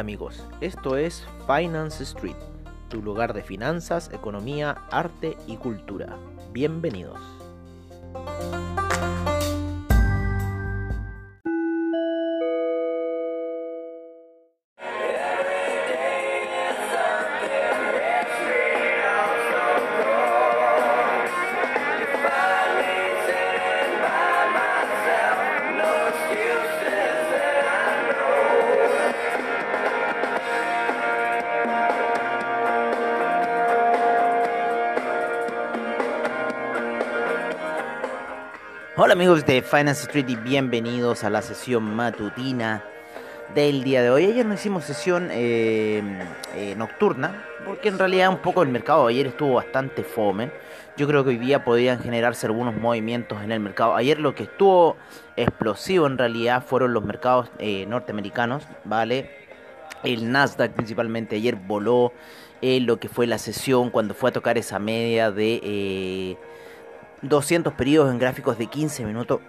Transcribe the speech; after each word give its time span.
Amigos, 0.00 0.42
esto 0.62 0.96
es 0.96 1.26
Finance 1.46 2.02
Street, 2.04 2.36
tu 2.88 3.02
lugar 3.02 3.34
de 3.34 3.42
finanzas, 3.42 4.10
economía, 4.14 4.78
arte 4.90 5.36
y 5.46 5.58
cultura. 5.58 6.16
Bienvenidos. 6.52 7.39
Hola 39.02 39.14
amigos 39.14 39.46
de 39.46 39.62
Finance 39.62 40.02
Street 40.02 40.28
y 40.28 40.36
bienvenidos 40.36 41.24
a 41.24 41.30
la 41.30 41.40
sesión 41.40 41.84
matutina 41.96 42.84
del 43.54 43.82
día 43.82 44.02
de 44.02 44.10
hoy. 44.10 44.26
Ayer 44.26 44.44
no 44.44 44.52
hicimos 44.52 44.84
sesión 44.84 45.30
eh, 45.32 46.02
eh, 46.54 46.74
nocturna 46.76 47.46
porque 47.64 47.88
en 47.88 47.98
realidad 47.98 48.28
un 48.28 48.42
poco 48.42 48.62
el 48.62 48.68
mercado 48.68 49.06
ayer 49.06 49.28
estuvo 49.28 49.54
bastante 49.54 50.04
fome. 50.04 50.52
Yo 50.98 51.08
creo 51.08 51.24
que 51.24 51.30
hoy 51.30 51.38
día 51.38 51.64
podrían 51.64 52.00
generarse 52.00 52.44
algunos 52.44 52.76
movimientos 52.76 53.42
en 53.42 53.52
el 53.52 53.60
mercado. 53.60 53.96
Ayer 53.96 54.20
lo 54.20 54.34
que 54.34 54.42
estuvo 54.42 54.98
explosivo 55.34 56.06
en 56.06 56.18
realidad 56.18 56.62
fueron 56.62 56.92
los 56.92 57.02
mercados 57.02 57.50
eh, 57.58 57.86
norteamericanos, 57.86 58.64
¿vale? 58.84 59.30
El 60.02 60.30
Nasdaq 60.30 60.72
principalmente 60.72 61.36
ayer 61.36 61.56
voló 61.56 62.12
en 62.60 62.84
lo 62.84 63.00
que 63.00 63.08
fue 63.08 63.26
la 63.26 63.38
sesión 63.38 63.88
cuando 63.88 64.12
fue 64.12 64.28
a 64.28 64.34
tocar 64.34 64.58
esa 64.58 64.78
media 64.78 65.30
de 65.30 66.36
200 67.22 67.72
periodos 67.74 68.10
en 68.10 68.18
gráficos 68.18 68.58
de 68.58 68.66
15 68.66 69.04
minutos 69.04 69.40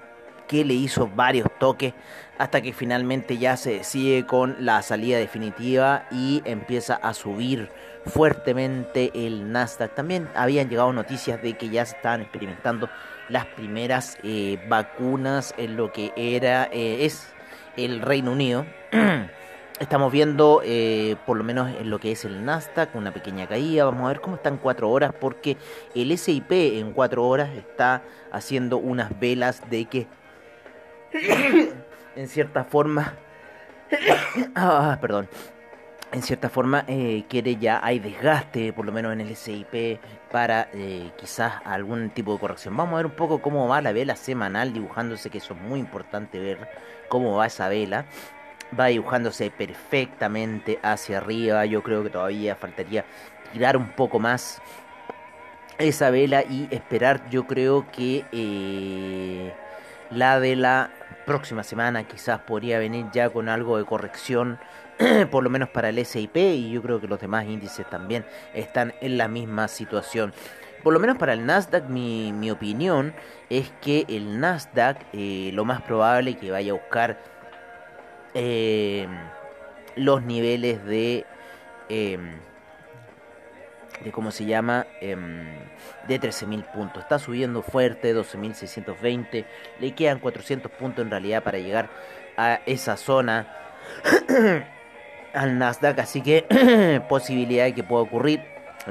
que 0.47 0.65
le 0.65 0.73
hizo 0.73 1.07
varios 1.07 1.47
toques 1.59 1.93
hasta 2.37 2.61
que 2.61 2.73
finalmente 2.73 3.37
ya 3.37 3.55
se 3.55 3.83
sigue 3.85 4.25
con 4.25 4.57
la 4.59 4.81
salida 4.81 5.17
definitiva 5.17 6.05
y 6.11 6.41
empieza 6.43 6.95
a 6.95 7.13
subir 7.13 7.69
fuertemente 8.05 9.11
el 9.13 9.51
Nasdaq. 9.51 9.95
También 9.95 10.27
habían 10.35 10.67
llegado 10.67 10.91
noticias 10.91 11.41
de 11.41 11.53
que 11.53 11.69
ya 11.69 11.85
se 11.85 11.95
estaban 11.95 12.21
experimentando 12.21 12.89
las 13.29 13.45
primeras 13.45 14.17
eh, 14.23 14.59
vacunas 14.67 15.53
en 15.57 15.77
lo 15.77 15.93
que 15.93 16.11
era 16.17 16.65
eh, 16.73 17.05
es 17.05 17.27
el 17.77 18.01
Reino 18.01 18.33
Unido. 18.33 18.65
Estamos 19.81 20.11
viendo, 20.11 20.61
eh, 20.63 21.15
por 21.25 21.37
lo 21.37 21.43
menos 21.43 21.67
en 21.75 21.89
lo 21.89 21.97
que 21.97 22.11
es 22.11 22.23
el 22.23 22.45
Nasdaq, 22.45 22.95
una 22.95 23.11
pequeña 23.11 23.47
caída. 23.47 23.83
Vamos 23.85 24.05
a 24.05 24.09
ver 24.09 24.21
cómo 24.21 24.35
están 24.35 24.57
cuatro 24.57 24.91
horas, 24.91 25.11
porque 25.19 25.57
el 25.95 26.15
SIP 26.15 26.51
en 26.51 26.93
cuatro 26.93 27.27
horas 27.27 27.49
está 27.49 28.03
haciendo 28.31 28.77
unas 28.77 29.19
velas 29.19 29.67
de 29.71 29.85
que, 29.85 30.07
en 32.15 32.27
cierta 32.27 32.63
forma, 32.63 33.15
ah, 34.55 34.99
perdón, 35.01 35.27
en 36.11 36.21
cierta 36.21 36.49
forma 36.49 36.85
eh, 36.87 37.25
quiere 37.27 37.55
ya 37.55 37.83
hay 37.83 37.97
desgaste, 37.97 38.73
por 38.73 38.85
lo 38.85 38.91
menos 38.91 39.13
en 39.13 39.21
el 39.21 39.35
SIP, 39.35 39.99
para 40.31 40.69
eh, 40.73 41.09
quizás 41.17 41.53
algún 41.65 42.11
tipo 42.11 42.33
de 42.33 42.39
corrección. 42.39 42.77
Vamos 42.77 42.93
a 42.93 42.97
ver 42.97 43.07
un 43.07 43.15
poco 43.15 43.41
cómo 43.41 43.67
va 43.67 43.81
la 43.81 43.93
vela 43.93 44.15
semanal 44.15 44.73
dibujándose, 44.73 45.31
que 45.31 45.39
eso 45.39 45.55
es 45.55 45.59
muy 45.59 45.79
importante 45.79 46.39
ver 46.39 46.69
cómo 47.09 47.35
va 47.35 47.47
esa 47.47 47.67
vela 47.67 48.05
va 48.77 48.87
dibujándose 48.87 49.51
perfectamente 49.51 50.79
hacia 50.81 51.17
arriba. 51.17 51.65
Yo 51.65 51.83
creo 51.83 52.03
que 52.03 52.09
todavía 52.09 52.55
faltaría 52.55 53.05
tirar 53.51 53.77
un 53.77 53.89
poco 53.89 54.19
más 54.19 54.61
esa 55.77 56.09
vela 56.09 56.43
y 56.43 56.67
esperar. 56.71 57.29
Yo 57.29 57.47
creo 57.47 57.89
que 57.91 58.25
eh, 58.31 59.53
la 60.09 60.39
de 60.39 60.55
la 60.55 60.91
próxima 61.25 61.63
semana 61.63 62.03
quizás 62.07 62.39
podría 62.41 62.79
venir 62.79 63.07
ya 63.13 63.29
con 63.29 63.49
algo 63.49 63.77
de 63.77 63.85
corrección. 63.85 64.59
por 65.31 65.43
lo 65.43 65.49
menos 65.49 65.69
para 65.69 65.89
el 65.89 66.05
SIP 66.05 66.35
y 66.35 66.69
yo 66.69 66.81
creo 66.83 67.01
que 67.01 67.07
los 67.07 67.19
demás 67.19 67.45
índices 67.45 67.89
también 67.89 68.23
están 68.53 68.93
en 69.01 69.17
la 69.17 69.27
misma 69.27 69.67
situación 69.67 70.31
por 70.83 70.93
lo 70.93 70.99
menos 70.99 71.17
para 71.17 71.33
el 71.33 71.45
Nasdaq, 71.45 71.87
mi, 71.89 72.51
opinión 72.51 73.13
es 73.49 73.71
que 73.81 74.05
el 74.07 74.39
Nasdaq 74.39 74.97
eh, 75.13 75.51
lo 75.53 75.65
más 75.65 75.81
probable 75.81 76.35
que 76.37 76.51
vaya 76.51 76.71
a 76.71 76.75
buscar 76.75 77.17
eh, 78.33 79.07
los 79.95 80.23
niveles 80.23 80.83
de 80.85 81.25
eh, 81.89 82.17
de 84.03 84.11
cómo 84.11 84.31
se 84.31 84.45
llama 84.45 84.87
eh, 84.99 85.15
de 86.07 86.19
13.000 86.19 86.63
puntos. 86.71 87.03
Está 87.03 87.19
subiendo 87.19 87.61
fuerte 87.61 88.15
12.620 88.15 89.45
le 89.79 89.91
quedan 89.91 90.19
400 90.19 90.71
puntos 90.71 91.05
en 91.05 91.11
realidad 91.11 91.43
para 91.43 91.59
llegar 91.59 91.89
a 92.37 92.61
esa 92.65 92.97
zona 92.97 93.47
al 95.33 95.57
Nasdaq. 95.57 95.99
Así 95.99 96.21
que 96.21 97.01
posibilidad 97.09 97.65
de 97.65 97.73
que 97.73 97.83
pueda 97.83 98.03
ocurrir. 98.03 98.41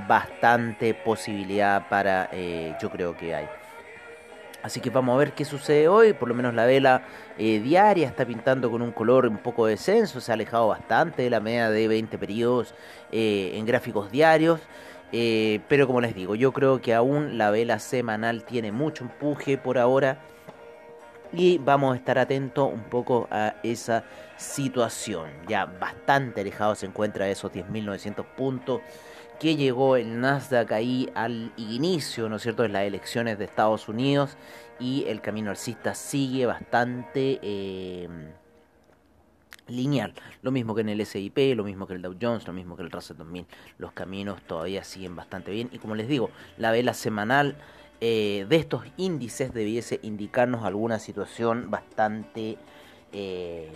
Bastante 0.06 0.94
posibilidad 0.94 1.88
para 1.88 2.28
eh, 2.30 2.76
yo 2.80 2.90
creo 2.90 3.16
que 3.16 3.34
hay 3.34 3.48
Así 4.62 4.80
que 4.80 4.90
vamos 4.90 5.14
a 5.14 5.18
ver 5.18 5.32
qué 5.32 5.44
sucede 5.44 5.88
hoy. 5.88 6.12
Por 6.12 6.28
lo 6.28 6.34
menos 6.34 6.54
la 6.54 6.66
vela 6.66 7.02
eh, 7.38 7.60
diaria 7.60 8.06
está 8.06 8.26
pintando 8.26 8.70
con 8.70 8.82
un 8.82 8.92
color 8.92 9.26
un 9.26 9.38
poco 9.38 9.66
de 9.66 9.72
descenso. 9.72 10.20
Se 10.20 10.32
ha 10.32 10.34
alejado 10.34 10.68
bastante 10.68 11.22
de 11.22 11.30
la 11.30 11.40
media 11.40 11.70
de 11.70 11.88
20 11.88 12.18
periodos 12.18 12.74
eh, 13.10 13.52
en 13.54 13.64
gráficos 13.64 14.10
diarios. 14.10 14.60
Eh, 15.12 15.60
pero 15.68 15.86
como 15.86 16.00
les 16.00 16.14
digo, 16.14 16.34
yo 16.34 16.52
creo 16.52 16.80
que 16.80 16.94
aún 16.94 17.38
la 17.38 17.50
vela 17.50 17.78
semanal 17.78 18.44
tiene 18.44 18.70
mucho 18.70 19.04
empuje 19.04 19.56
por 19.56 19.78
ahora. 19.78 20.18
Y 21.32 21.58
vamos 21.58 21.94
a 21.94 21.96
estar 21.96 22.18
atentos 22.18 22.70
un 22.72 22.82
poco 22.84 23.28
a 23.30 23.54
esa 23.62 24.04
situación. 24.36 25.30
Ya 25.48 25.64
bastante 25.64 26.40
alejado 26.40 26.74
se 26.74 26.86
encuentra 26.86 27.26
de 27.26 27.32
esos 27.32 27.52
10.900 27.52 28.24
puntos 28.36 28.80
que 29.40 29.56
llegó 29.56 29.96
el 29.96 30.20
Nasdaq 30.20 30.70
ahí 30.72 31.10
al 31.14 31.50
inicio, 31.56 32.28
¿no 32.28 32.36
es 32.36 32.42
cierto?, 32.42 32.62
de 32.62 32.68
las 32.68 32.82
elecciones 32.82 33.38
de 33.38 33.46
Estados 33.46 33.88
Unidos 33.88 34.36
y 34.78 35.04
el 35.08 35.22
camino 35.22 35.50
alcista 35.50 35.94
sigue 35.94 36.44
bastante 36.44 37.40
em, 37.42 38.32
lineal. 39.66 40.12
Lo 40.42 40.50
mismo 40.50 40.74
que 40.74 40.82
en 40.82 40.90
el 40.90 41.06
SIP, 41.06 41.56
lo 41.56 41.64
mismo 41.64 41.86
que 41.86 41.94
el 41.94 42.02
Dow 42.02 42.14
Jones, 42.20 42.46
lo 42.46 42.52
mismo 42.52 42.76
que 42.76 42.82
el 42.82 42.90
Russell 42.90 43.16
2000. 43.16 43.46
Los 43.78 43.92
caminos 43.92 44.42
todavía 44.42 44.84
siguen 44.84 45.16
bastante 45.16 45.50
bien 45.50 45.70
y 45.72 45.78
como 45.78 45.94
les 45.94 46.06
digo, 46.06 46.30
la 46.58 46.70
vela 46.70 46.92
semanal 46.92 47.56
eh, 48.02 48.44
de 48.46 48.56
estos 48.56 48.84
índices 48.98 49.54
debiese 49.54 50.00
indicarnos 50.02 50.64
alguna 50.64 50.98
situación 50.98 51.70
bastante 51.70 52.58
eh, 53.12 53.70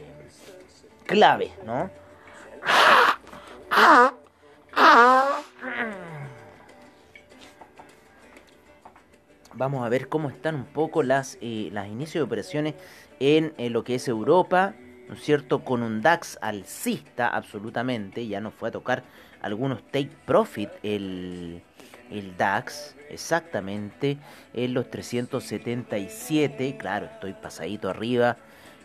clave, 1.07 1.53
¿no? 1.65 1.91
Vamos 9.65 9.87
a 9.87 9.89
ver 9.89 10.11
cómo 10.11 10.29
están 10.29 10.57
un 10.57 10.67
poco 10.67 11.03
las, 11.03 11.39
eh, 11.41 11.71
las 11.73 11.89
inicios 11.89 12.21
de 12.21 12.23
operaciones 12.27 12.75
en, 13.19 13.55
lo 13.73 13.83
que 13.83 13.95
es 13.95 14.07
Europa, 14.09 14.75
¿no 15.09 15.15
es 15.15 15.23
cierto? 15.23 15.65
Con 15.65 15.83
un 15.83 16.03
DAX 16.03 16.37
alcista 16.43 17.29
absolutamente, 17.29 18.27
ya 18.27 18.43
no 18.43 18.51
fue 18.51 18.69
a 18.69 18.73
tocar 18.73 19.05
algunos 19.41 19.83
take 19.85 20.11
profit 20.27 20.69
el, 20.83 21.63
el 22.11 22.37
DAX, 22.37 22.95
exactamente, 23.09 24.19
en 24.53 24.75
los 24.75 24.91
377, 24.91 26.77
claro, 26.77 27.07
estoy 27.07 27.33
pasadito 27.33 27.89
arriba, 27.89 28.37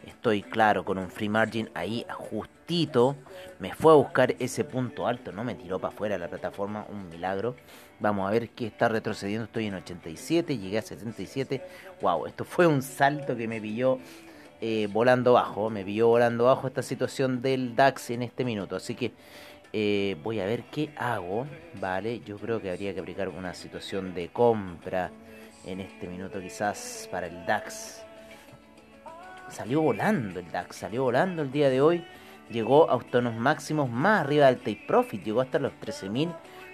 estoy 0.08 0.44
claro 0.44 0.86
con 0.86 0.98
un 0.98 1.10
free 1.10 1.28
margin 1.28 1.70
ahí 1.74 2.06
justito, 2.10 3.18
me 3.60 3.74
fue 3.74 3.92
a 3.92 3.96
buscar 3.96 4.34
ese 4.40 4.64
punto 4.64 5.08
alto, 5.08 5.34
no 5.34 5.44
me 5.44 5.56
tiró 5.56 5.78
para 5.78 5.94
afuera 5.94 6.18
la 6.18 6.30
plataforma, 6.30 6.86
un 6.90 7.10
milagro. 7.10 7.58
Vamos 8.00 8.28
a 8.28 8.32
ver 8.32 8.50
qué 8.50 8.68
está 8.68 8.88
retrocediendo, 8.88 9.46
estoy 9.46 9.66
en 9.66 9.74
87, 9.76 10.58
llegué 10.58 10.78
a 10.78 10.82
77. 10.82 11.62
Wow, 12.02 12.28
esto 12.28 12.46
fue 12.46 12.66
un 12.66 12.82
salto 12.82 13.36
que 13.36 13.46
me 13.46 13.60
pilló 13.60 14.00
eh, 14.62 14.88
volando 14.90 15.34
bajo, 15.34 15.70
me 15.70 15.84
pilló 15.84 16.08
volando 16.08 16.46
bajo 16.46 16.68
esta 16.68 16.82
situación 16.82 17.42
del 17.42 17.76
DAX 17.76 18.12
en 18.12 18.24
este 18.24 18.46
minuto, 18.46 18.78
así 18.78 18.96
que 18.96 19.12
eh, 19.74 20.16
voy 20.24 20.40
a 20.40 20.46
ver 20.46 20.64
qué 20.72 20.92
hago, 20.96 21.46
¿vale? 21.80 22.22
Yo 22.22 22.38
creo 22.38 22.62
que 22.62 22.72
habría 22.72 22.94
que 22.94 23.02
aplicar 23.02 23.28
una 23.28 23.54
situación 23.54 24.14
de 24.14 24.30
compra 24.30 25.12
en 25.66 25.82
este 25.82 26.08
minuto 26.08 26.40
quizás 26.40 27.08
para 27.12 27.28
el 27.28 27.46
DAX. 27.46 28.02
Salió 29.50 29.82
volando 29.82 30.40
el 30.40 30.50
DAX, 30.50 30.78
salió 30.78 31.04
volando 31.04 31.42
el 31.42 31.52
día 31.52 31.70
de 31.70 31.82
hoy, 31.82 32.06
llegó 32.50 32.90
a 32.90 32.98
unos 33.14 33.36
máximos 33.36 33.90
más 33.90 34.22
arriba 34.22 34.46
del 34.46 34.60
take 34.60 34.86
profit, 34.88 35.22
llegó 35.22 35.42
hasta 35.42 35.60
los 35.60 35.74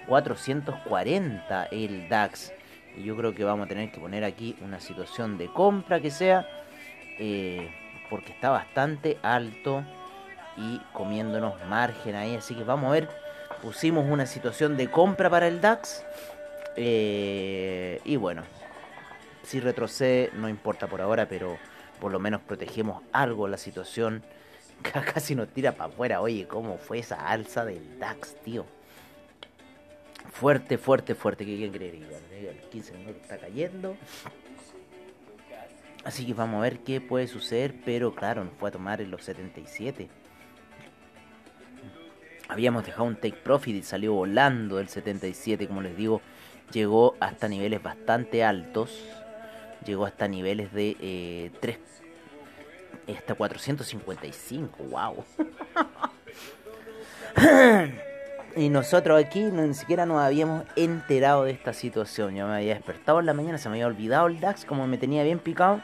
13.440 0.08 1.68
el 1.72 2.10
DAX. 2.10 2.54
Y 2.98 3.04
yo 3.04 3.16
creo 3.16 3.34
que 3.36 3.44
vamos 3.44 3.66
a 3.66 3.70
tener 3.70 3.92
que 3.92 4.00
poner 4.00 4.24
aquí 4.24 4.56
una 4.62 4.80
situación 4.80 5.38
de 5.38 5.48
compra 5.48 6.00
que 6.00 6.12
sea, 6.12 6.48
eh, 7.20 7.70
porque 8.10 8.32
está 8.32 8.50
bastante 8.50 9.18
alto 9.22 9.84
y 10.58 10.80
comiéndonos 10.94 11.54
margen 11.68 12.16
ahí. 12.16 12.36
Así 12.36 12.56
que 12.56 12.64
vamos 12.64 12.90
a 12.90 12.92
ver, 12.92 13.10
pusimos 13.62 14.06
una 14.10 14.26
situación 14.26 14.78
de 14.78 14.90
compra 14.90 15.30
para 15.30 15.48
el 15.48 15.60
DAX. 15.60 16.06
Eh, 16.78 18.00
y 18.06 18.16
bueno, 18.16 18.44
si 19.44 19.60
retrocede 19.60 20.32
no 20.34 20.50
importa 20.50 20.88
por 20.88 21.02
ahora, 21.02 21.28
pero 21.28 21.58
por 22.00 22.12
lo 22.12 22.20
menos 22.20 22.42
protegemos 22.42 23.04
algo 23.12 23.48
la 23.48 23.58
situación. 23.58 24.24
Casi 25.14 25.36
nos 25.36 25.50
tira 25.50 25.74
para 25.74 25.90
afuera. 25.92 26.22
Oye, 26.22 26.48
¿cómo 26.48 26.78
fue 26.78 27.00
esa 27.00 27.28
alza 27.28 27.66
del 27.66 28.00
DAX, 28.00 28.36
tío? 28.44 28.66
Fuerte, 30.32 30.78
fuerte, 30.78 31.16
fuerte. 31.16 31.46
¿Qué 31.46 31.56
quieren 31.56 31.74
creer? 31.74 31.96
El 31.96 32.70
15 32.70 32.94
minutos 32.94 33.22
está 33.22 33.38
cayendo. 33.38 33.96
Así 36.04 36.26
que 36.26 36.34
vamos 36.34 36.60
a 36.60 36.62
ver 36.62 36.80
qué 36.80 37.02
puede 37.02 37.28
suceder. 37.28 37.74
Pero 37.86 38.14
claro, 38.14 38.44
nos 38.44 38.54
fue 38.54 38.70
a 38.70 38.72
tomar 38.72 39.02
en 39.02 39.12
los 39.12 39.24
77. 39.24 40.10
Habíamos 42.48 42.86
dejado 42.86 43.06
un 43.06 43.16
take 43.16 43.38
profit 43.38 43.76
y 43.76 43.84
salió 43.84 44.14
volando 44.14 44.80
el 44.80 44.88
77, 44.88 45.68
como 45.68 45.82
les 45.82 45.98
digo. 45.98 46.22
Llegó 46.72 47.16
hasta 47.20 47.48
niveles 47.48 47.82
bastante 47.82 48.44
altos. 48.44 49.04
Llegó 49.86 50.06
hasta 50.06 50.28
niveles 50.28 50.74
de 50.74 50.98
eh, 51.00 51.52
3. 51.60 51.80
Hasta 53.18 53.36
455, 53.36 54.84
wow. 54.86 55.24
Y 58.58 58.70
nosotros 58.70 59.22
aquí 59.22 59.44
ni 59.44 59.74
siquiera 59.74 60.06
nos 60.06 60.22
habíamos 60.22 60.64
enterado 60.78 61.44
de 61.44 61.52
esta 61.52 61.74
situación. 61.74 62.36
Yo 62.36 62.48
me 62.48 62.56
había 62.56 62.76
despertado 62.76 63.20
en 63.20 63.26
la 63.26 63.34
mañana, 63.34 63.58
se 63.58 63.68
me 63.68 63.76
había 63.76 63.88
olvidado 63.88 64.28
el 64.28 64.40
DAX, 64.40 64.64
como 64.64 64.88
me 64.88 64.98
tenía 64.98 65.24
bien 65.24 65.40
picado. 65.40 65.82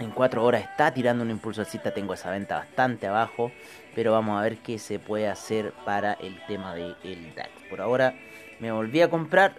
En 0.00 0.10
cuatro 0.10 0.44
horas 0.44 0.62
está 0.62 0.92
tirando 0.92 1.22
un 1.22 1.30
impulso 1.30 1.60
alcista, 1.60 1.94
tengo 1.94 2.14
esa 2.14 2.30
venta 2.30 2.56
bastante 2.56 3.06
abajo, 3.06 3.52
pero 3.94 4.10
vamos 4.10 4.40
a 4.40 4.42
ver 4.42 4.58
qué 4.58 4.78
se 4.80 4.98
puede 4.98 5.28
hacer 5.28 5.72
para 5.84 6.14
el 6.14 6.44
tema 6.46 6.74
del 6.74 6.96
DAX. 7.36 7.50
Por 7.68 7.80
ahora 7.80 8.14
me 8.58 8.72
volví 8.72 9.02
a 9.02 9.08
comprar 9.08 9.54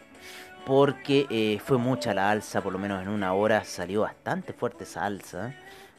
porque 0.66 1.26
eh, 1.30 1.62
fue 1.64 1.78
mucha 1.78 2.14
la 2.14 2.30
alza, 2.32 2.62
por 2.62 2.74
lo 2.74 2.80
menos 2.80 3.02
en 3.02 3.08
una 3.08 3.32
hora 3.34 3.64
salió 3.64 4.02
bastante 4.02 4.52
fuerte 4.52 4.84
esa 4.84 5.06
alza. 5.06 5.54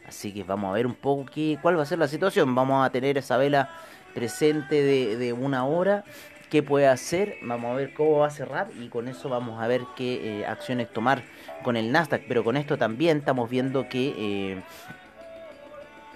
Así 0.07 0.35
que 0.35 0.43
vamos 0.45 0.69
a 0.71 0.75
ver 0.75 0.87
un 0.87 0.95
poco 0.95 1.25
qué, 1.33 1.59
cuál 1.63 1.79
va 1.79 1.83
a 1.83 1.87
ser 1.87 1.99
la 1.99 2.09
situación. 2.09 2.55
Vamos 2.55 2.85
a 2.85 2.91
tener 2.91 3.17
esa 3.17 3.37
vela 3.37 3.71
presente 4.15 4.83
de, 4.83 5.33
una 5.33 5.65
hora. 5.65 6.05
¿Qué 6.51 6.63
puede 6.63 6.87
hacer? 6.87 7.37
Vamos 7.43 7.73
a 7.73 7.75
ver 7.75 7.95
cómo 7.95 8.19
va 8.19 8.27
a 8.27 8.31
cerrar 8.31 8.69
y 8.79 8.89
con 8.89 9.09
eso 9.09 9.31
vamos 9.31 9.63
a 9.63 9.67
ver 9.67 9.83
qué 9.97 10.41
eh, 10.41 10.47
acciones 10.47 10.93
tomar 10.93 11.23
con 11.63 11.77
el 11.77 11.91
Nasdaq. 11.91 12.25
Pero 12.29 12.45
con 12.45 12.57
esto 12.57 12.77
también 12.77 13.19
estamos 13.19 13.49
viendo 13.49 13.89
que... 13.89 14.15
Eh, 14.17 14.63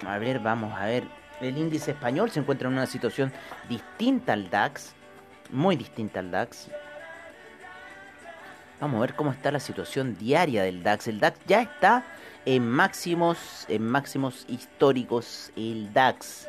a 0.06 0.18
ver, 0.18 0.40
vamos 0.40 0.78
a 0.78 0.84
ver. 0.86 1.04
El 1.40 1.56
índice 1.56 1.92
español 1.92 2.30
se 2.30 2.40
encuentra 2.40 2.68
en 2.68 2.74
una 2.74 2.86
situación 2.86 3.32
distinta 3.68 4.34
al 4.34 4.50
DAX. 4.50 4.94
Muy 5.50 5.76
distinta 5.76 6.20
al 6.20 6.30
DAX. 6.30 6.68
Vamos 8.80 8.98
a 8.98 9.00
ver 9.00 9.14
cómo 9.14 9.32
está 9.32 9.50
la 9.50 9.60
situación 9.60 10.16
diaria 10.18 10.62
del 10.62 10.82
DAX. 10.82 11.08
El 11.08 11.18
DAX 11.18 11.38
ya 11.46 11.62
está 11.62 12.04
en 12.44 12.68
máximos, 12.68 13.64
en 13.68 13.86
máximos 13.86 14.44
históricos. 14.48 15.50
El 15.56 15.92
DAX 15.94 16.46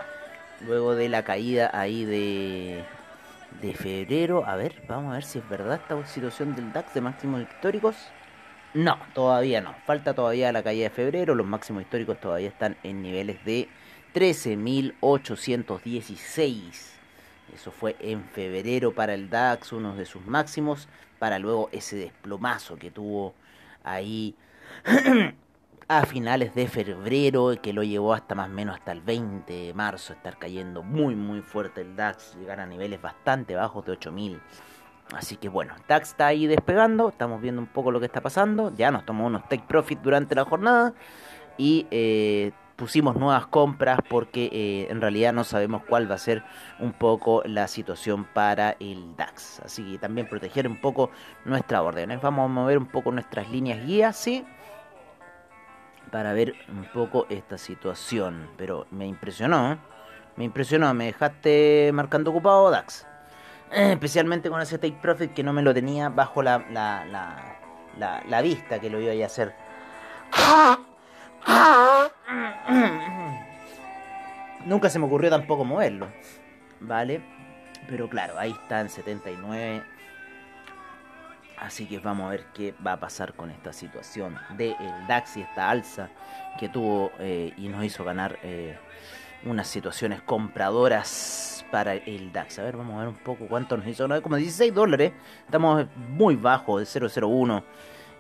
luego 0.62 0.96
de 0.96 1.10
la 1.10 1.24
caída 1.24 1.70
ahí 1.74 2.06
de, 2.06 2.86
febrero. 3.76 4.46
A 4.46 4.56
ver, 4.56 4.84
vamos 4.88 5.12
a 5.12 5.16
ver 5.16 5.24
si 5.24 5.40
es 5.40 5.50
verdad 5.50 5.82
esta 5.82 6.06
situación 6.06 6.56
del 6.56 6.72
DAX 6.74 6.94
de 6.94 7.02
máximos 7.02 7.42
históricos. 7.42 7.96
No, 8.74 8.98
todavía 9.14 9.62
no. 9.62 9.74
Falta 9.86 10.14
todavía 10.14 10.52
la 10.52 10.64
caída 10.64 10.84
de 10.86 10.90
febrero. 10.90 11.36
Los 11.36 11.48
máximos 11.48 11.82
históricos 11.82 12.20
todavía 12.20 12.50
están 12.50 12.76
en 12.84 13.02
niveles 13.02 13.44
de 13.46 13.70
13.816. 14.14 16.98
Eso 17.54 17.72
fue 17.72 17.96
en 18.00 18.26
febrero 18.26 18.94
para 18.94 19.14
el 19.14 19.30
DAX, 19.30 19.72
uno 19.72 19.96
de 19.96 20.06
sus 20.06 20.26
máximos, 20.26 20.90
para 21.18 21.40
luego 21.40 21.70
ese 21.72 21.96
desplomazo 21.96 22.78
que 22.78 22.92
tuvo 22.92 23.34
ahí 23.84 24.36
a 25.90 26.06
finales 26.06 26.54
de 26.54 26.68
febrero, 26.68 27.54
que 27.62 27.72
lo 27.72 27.82
llevó 27.84 28.14
hasta 28.14 28.36
más 28.36 28.50
o 28.50 28.54
menos 28.54 28.76
hasta 28.76 28.92
el 28.92 29.02
20 29.02 29.52
de 29.52 29.74
marzo, 29.74 30.14
estar 30.14 30.38
cayendo 30.38 30.84
muy 30.84 31.16
muy 31.16 31.42
fuerte 31.42 31.82
el 31.82 31.96
DAX, 31.96 32.36
llegar 32.36 32.60
a 32.60 32.66
niveles 32.66 33.02
bastante 33.02 33.56
bajos 33.56 33.86
de 33.86 33.94
8000. 33.94 34.42
Así 35.14 35.38
que 35.38 35.48
bueno, 35.48 35.74
DAX 35.88 36.10
está 36.10 36.28
ahí 36.28 36.48
despegando, 36.48 37.08
estamos 37.10 37.42
viendo 37.42 37.62
un 37.62 37.68
poco 37.68 37.92
lo 37.92 38.02
que 38.02 38.08
está 38.08 38.20
pasando, 38.20 38.74
ya 38.76 38.92
nos 38.92 39.06
tomó 39.06 39.28
unos 39.28 39.48
take 39.48 39.64
profit 39.66 40.00
durante 40.02 40.36
la 40.36 40.44
jornada 40.44 40.94
y 41.58 41.88
eh, 41.90 42.52
pusimos 42.76 43.16
nuevas 43.16 43.48
compras 43.48 44.00
porque 44.10 44.50
eh, 44.52 44.88
en 44.90 45.00
realidad 45.00 45.32
no 45.32 45.46
sabemos 45.46 45.84
cuál 45.88 46.12
va 46.12 46.16
a 46.16 46.20
ser 46.20 46.44
un 46.80 46.92
poco 46.92 47.42
la 47.46 47.70
situación 47.70 48.26
para 48.26 48.76
el 48.82 49.16
DAX. 49.16 49.62
Así 49.62 49.90
que 49.90 49.98
también 49.98 50.28
proteger 50.28 50.68
un 50.68 50.82
poco 50.82 51.12
nuestra 51.46 51.82
órdenes. 51.82 52.22
Vamos 52.22 52.44
a 52.46 52.48
mover 52.50 52.78
un 52.78 52.88
poco 52.88 53.14
nuestras 53.14 53.50
líneas 53.50 53.86
guías, 53.86 54.18
¿sí? 54.18 54.46
Para 56.12 56.34
ver 56.34 56.54
un 56.70 56.86
poco 56.94 57.28
esta 57.30 57.58
situación. 57.58 58.50
Pero 58.58 58.88
me 58.92 59.06
impresionó, 59.06 59.78
me 60.36 60.44
impresionó, 60.44 60.94
me 60.94 61.06
dejaste 61.06 61.92
marcando 61.94 62.32
ocupado 62.32 62.70
DAX. 62.72 63.06
Eh, 63.72 63.92
especialmente 63.92 64.50
con 64.50 64.62
ese 64.62 64.78
take 64.78 64.98
profit 65.02 65.34
que 65.34 65.44
no 65.44 65.52
me 65.52 65.62
lo 65.62 65.74
tenía 65.74 66.10
bajo 66.10 66.42
la, 66.42 66.66
la, 66.72 67.06
la, 67.06 68.24
la, 68.26 68.42
vista 68.42 68.80
que 68.80 68.90
lo 68.90 69.02
iba 69.02 69.12
a 69.12 69.26
hacer. 69.26 69.54
Nunca 74.66 74.90
se 74.90 75.00
me 75.00 75.06
ocurrió 75.06 75.30
tampoco 75.30 75.66
moverlo, 75.66 76.08
¿vale? 76.80 77.22
Pero 77.90 78.10
claro, 78.10 78.38
ahí 78.38 78.52
está 78.52 78.82
en 78.82 78.90
79 78.90 79.84
Así 81.58 81.88
que 81.88 81.98
vamos 82.00 82.28
a 82.28 82.30
ver 82.30 82.46
qué 82.54 82.74
va 82.86 82.94
a 82.94 83.00
pasar 83.00 83.34
con 83.34 83.50
esta 83.50 83.74
situación 83.74 84.38
de 84.58 84.72
el 84.72 85.08
DAX 85.08 85.38
y 85.38 85.42
esta 85.42 85.70
alza 85.70 86.10
que 86.60 86.70
tuvo 86.70 87.12
eh, 87.20 87.52
y 87.58 87.68
nos 87.68 87.84
hizo 87.84 88.04
ganar 88.04 88.38
eh, 88.44 88.78
unas 89.44 89.68
situaciones 89.68 90.22
compradoras 90.22 91.66
para 91.72 91.96
el 91.96 92.32
DAX. 92.32 92.60
A 92.60 92.64
ver, 92.64 92.78
vamos 92.78 92.96
a 92.96 93.00
ver 93.00 93.08
un 93.08 93.16
poco 93.16 93.48
cuánto 93.48 93.76
nos 93.76 93.88
hizo. 93.88 94.08
Como 94.22 94.36
16 94.36 94.72
dólares. 94.74 95.14
Estamos 95.46 95.88
muy 96.10 96.36
bajo 96.36 96.80
de 96.80 96.86
001. 96.86 97.64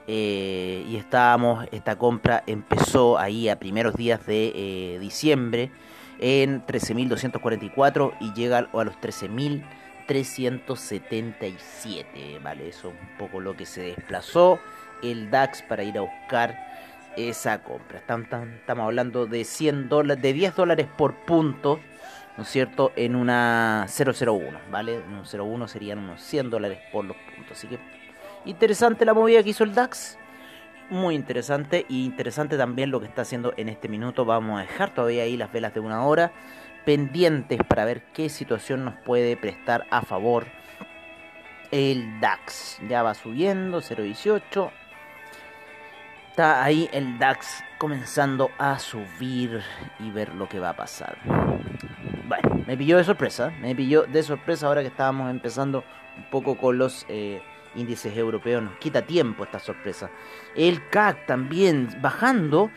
Eh, 0.07 0.85
y 0.87 0.95
estábamos, 0.95 1.67
esta 1.71 1.97
compra 1.97 2.43
empezó 2.47 3.19
ahí 3.19 3.49
a 3.49 3.59
primeros 3.59 3.93
días 3.93 4.25
de 4.25 4.97
diciembre 4.99 5.69
en 6.19 6.65
13.244 6.65 8.13
y 8.21 8.33
llega 8.33 8.57
a 8.57 8.83
los 8.83 8.95
13.000 8.95 9.63
377, 10.07 12.39
¿vale? 12.41 12.69
Eso 12.69 12.89
es 12.89 12.95
un 12.99 13.17
poco 13.17 13.39
lo 13.39 13.55
que 13.55 13.65
se 13.65 13.81
desplazó 13.81 14.59
el 15.03 15.29
DAX 15.29 15.61
para 15.61 15.83
ir 15.83 15.95
a 15.97 16.01
buscar 16.01 16.57
esa 17.15 17.63
compra. 17.63 17.99
Estamos, 17.99 18.27
hablando 18.67 19.27
de 19.27 19.43
100 19.43 19.89
dólares, 19.89 20.19
de 20.21 20.33
10 20.33 20.55
dólares 20.55 20.87
por 20.97 21.13
punto, 21.25 21.79
¿no 22.37 22.43
es 22.43 22.49
cierto? 22.49 22.91
En 22.95 23.15
una 23.15 23.85
001, 23.87 24.59
¿vale? 24.71 24.95
En 24.95 25.13
un 25.13 25.25
01 25.25 25.67
serían 25.67 25.99
unos 25.99 26.21
100 26.21 26.49
dólares 26.49 26.79
por 26.91 27.05
los 27.05 27.15
puntos. 27.35 27.57
Así 27.57 27.67
que 27.67 27.77
interesante 28.45 29.05
la 29.05 29.13
movida 29.13 29.43
que 29.43 29.49
hizo 29.49 29.63
el 29.63 29.75
DAX. 29.75 30.17
Muy 30.89 31.15
interesante 31.15 31.85
y 31.89 32.05
interesante 32.05 32.55
también 32.55 32.91
lo 32.91 33.01
que 33.01 33.07
está 33.07 33.23
haciendo 33.23 33.53
en 33.57 33.67
este 33.67 33.89
minuto. 33.89 34.23
Vamos 34.23 34.57
a 34.57 34.61
dejar 34.61 34.93
todavía 34.93 35.23
ahí 35.23 35.35
las 35.35 35.51
velas 35.51 35.73
de 35.73 35.81
una 35.81 36.05
hora 36.05 36.31
pendientes 36.85 37.59
para 37.67 37.85
ver 37.85 38.03
qué 38.13 38.29
situación 38.29 38.85
nos 38.85 38.95
puede 38.95 39.37
prestar 39.37 39.85
a 39.89 40.01
favor 40.01 40.47
el 41.71 42.19
DAX. 42.19 42.79
Ya 42.87 43.03
va 43.03 43.13
subiendo, 43.13 43.79
0.18. 43.79 44.71
Está 46.29 46.63
ahí 46.63 46.89
el 46.93 47.17
DAX 47.19 47.63
comenzando 47.77 48.51
a 48.57 48.79
subir 48.79 49.61
y 49.99 50.11
ver 50.11 50.35
lo 50.35 50.47
que 50.47 50.59
va 50.59 50.69
a 50.69 50.75
pasar. 50.75 51.17
Bueno, 52.27 52.63
me 52.67 52.77
pilló 52.77 52.97
de 52.97 53.03
sorpresa. 53.03 53.51
Me 53.61 53.75
pilló 53.75 54.03
de 54.03 54.23
sorpresa 54.23 54.67
ahora 54.67 54.81
que 54.81 54.87
estábamos 54.87 55.29
empezando 55.31 55.83
un 56.17 56.29
poco 56.29 56.57
con 56.57 56.77
los... 56.77 57.05
Eh, 57.09 57.41
índices 57.75 58.15
europeos 58.15 58.63
nos 58.63 58.77
quita 58.77 59.01
tiempo 59.03 59.43
esta 59.43 59.59
sorpresa. 59.59 60.09
El 60.55 60.87
CAC 60.89 61.25
también 61.25 61.89
bajando, 62.01 62.71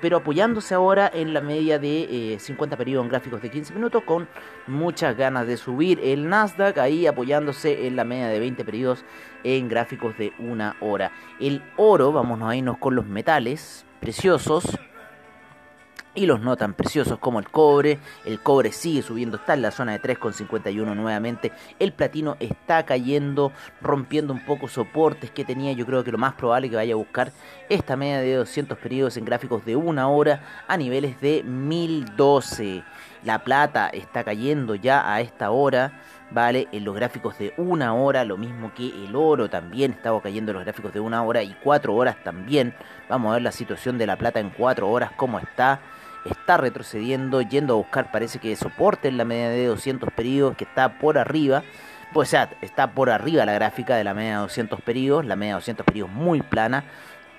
pero 0.00 0.18
apoyándose 0.18 0.74
ahora 0.74 1.10
en 1.12 1.34
la 1.34 1.40
media 1.40 1.78
de 1.78 2.36
50 2.38 2.74
eh, 2.74 2.78
periodos 2.78 3.04
en 3.04 3.10
gráficos 3.10 3.42
de 3.42 3.50
15 3.50 3.74
minutos 3.74 4.02
con 4.04 4.28
muchas 4.66 5.16
ganas 5.16 5.46
de 5.46 5.56
subir. 5.56 6.00
El 6.02 6.28
Nasdaq 6.28 6.78
ahí 6.78 7.06
apoyándose 7.06 7.86
en 7.86 7.96
la 7.96 8.04
media 8.04 8.28
de 8.28 8.40
20 8.40 8.64
periodos 8.64 9.04
en 9.44 9.68
gráficos 9.68 10.16
de 10.18 10.32
una 10.38 10.76
hora. 10.80 11.12
El 11.40 11.62
oro, 11.76 12.12
vamos 12.12 12.40
a 12.42 12.56
irnos 12.56 12.78
con 12.78 12.94
los 12.94 13.06
metales 13.06 13.84
preciosos. 14.00 14.78
Y 16.16 16.26
los 16.26 16.40
no 16.40 16.56
tan 16.56 16.74
preciosos 16.74 17.18
como 17.18 17.38
el 17.38 17.48
cobre. 17.48 17.98
El 18.24 18.40
cobre 18.40 18.72
sigue 18.72 19.02
subiendo, 19.02 19.36
está 19.36 19.54
en 19.54 19.62
la 19.62 19.70
zona 19.70 19.92
de 19.92 20.00
3,51 20.00 20.96
nuevamente. 20.96 21.52
El 21.78 21.92
platino 21.92 22.36
está 22.40 22.84
cayendo, 22.84 23.52
rompiendo 23.80 24.32
un 24.32 24.44
poco 24.44 24.66
soportes 24.66 25.30
que 25.30 25.44
tenía. 25.44 25.72
Yo 25.72 25.86
creo 25.86 26.02
que 26.02 26.10
lo 26.10 26.18
más 26.18 26.34
probable 26.34 26.70
que 26.70 26.76
vaya 26.76 26.94
a 26.94 26.96
buscar 26.96 27.32
esta 27.68 27.96
media 27.96 28.18
de 28.18 28.34
200 28.34 28.78
periodos 28.78 29.16
en 29.16 29.26
gráficos 29.26 29.64
de 29.64 29.76
una 29.76 30.08
hora 30.08 30.40
a 30.66 30.76
niveles 30.76 31.20
de 31.20 31.42
1012. 31.44 32.82
La 33.22 33.44
plata 33.44 33.88
está 33.88 34.24
cayendo 34.24 34.74
ya 34.74 35.12
a 35.12 35.20
esta 35.20 35.50
hora. 35.50 36.00
¿vale? 36.30 36.66
En 36.72 36.84
los 36.84 36.94
gráficos 36.96 37.38
de 37.38 37.54
una 37.56 37.94
hora, 37.94 38.24
lo 38.24 38.36
mismo 38.36 38.72
que 38.74 38.88
el 38.88 39.14
oro 39.14 39.48
también 39.48 39.92
estaba 39.92 40.20
cayendo 40.20 40.50
en 40.50 40.56
los 40.56 40.64
gráficos 40.64 40.92
de 40.92 40.98
una 40.98 41.22
hora 41.22 41.42
y 41.44 41.54
cuatro 41.62 41.94
horas 41.94 42.16
también. 42.24 42.74
Vamos 43.08 43.30
a 43.30 43.34
ver 43.34 43.42
la 43.42 43.52
situación 43.52 43.96
de 43.96 44.06
la 44.06 44.16
plata 44.16 44.40
en 44.40 44.50
cuatro 44.50 44.90
horas, 44.90 45.12
cómo 45.16 45.38
está 45.38 45.80
está 46.30 46.56
retrocediendo, 46.56 47.40
yendo 47.42 47.74
a 47.74 47.76
buscar, 47.76 48.10
parece 48.10 48.38
que 48.38 48.54
soporte 48.56 49.08
en 49.08 49.16
la 49.16 49.24
media 49.24 49.48
de 49.48 49.66
200 49.66 50.10
periodos 50.12 50.56
que 50.56 50.64
está 50.64 50.98
por 50.98 51.18
arriba. 51.18 51.62
Pues 52.12 52.30
ya 52.30 52.50
está 52.62 52.92
por 52.92 53.10
arriba 53.10 53.44
la 53.44 53.52
gráfica 53.52 53.96
de 53.96 54.04
la 54.04 54.14
media 54.14 54.36
de 54.36 54.42
200 54.42 54.80
periodos, 54.80 55.26
la 55.26 55.36
media 55.36 55.54
de 55.54 55.60
200 55.60 55.84
periodos 55.84 56.12
muy 56.12 56.40
plana 56.40 56.84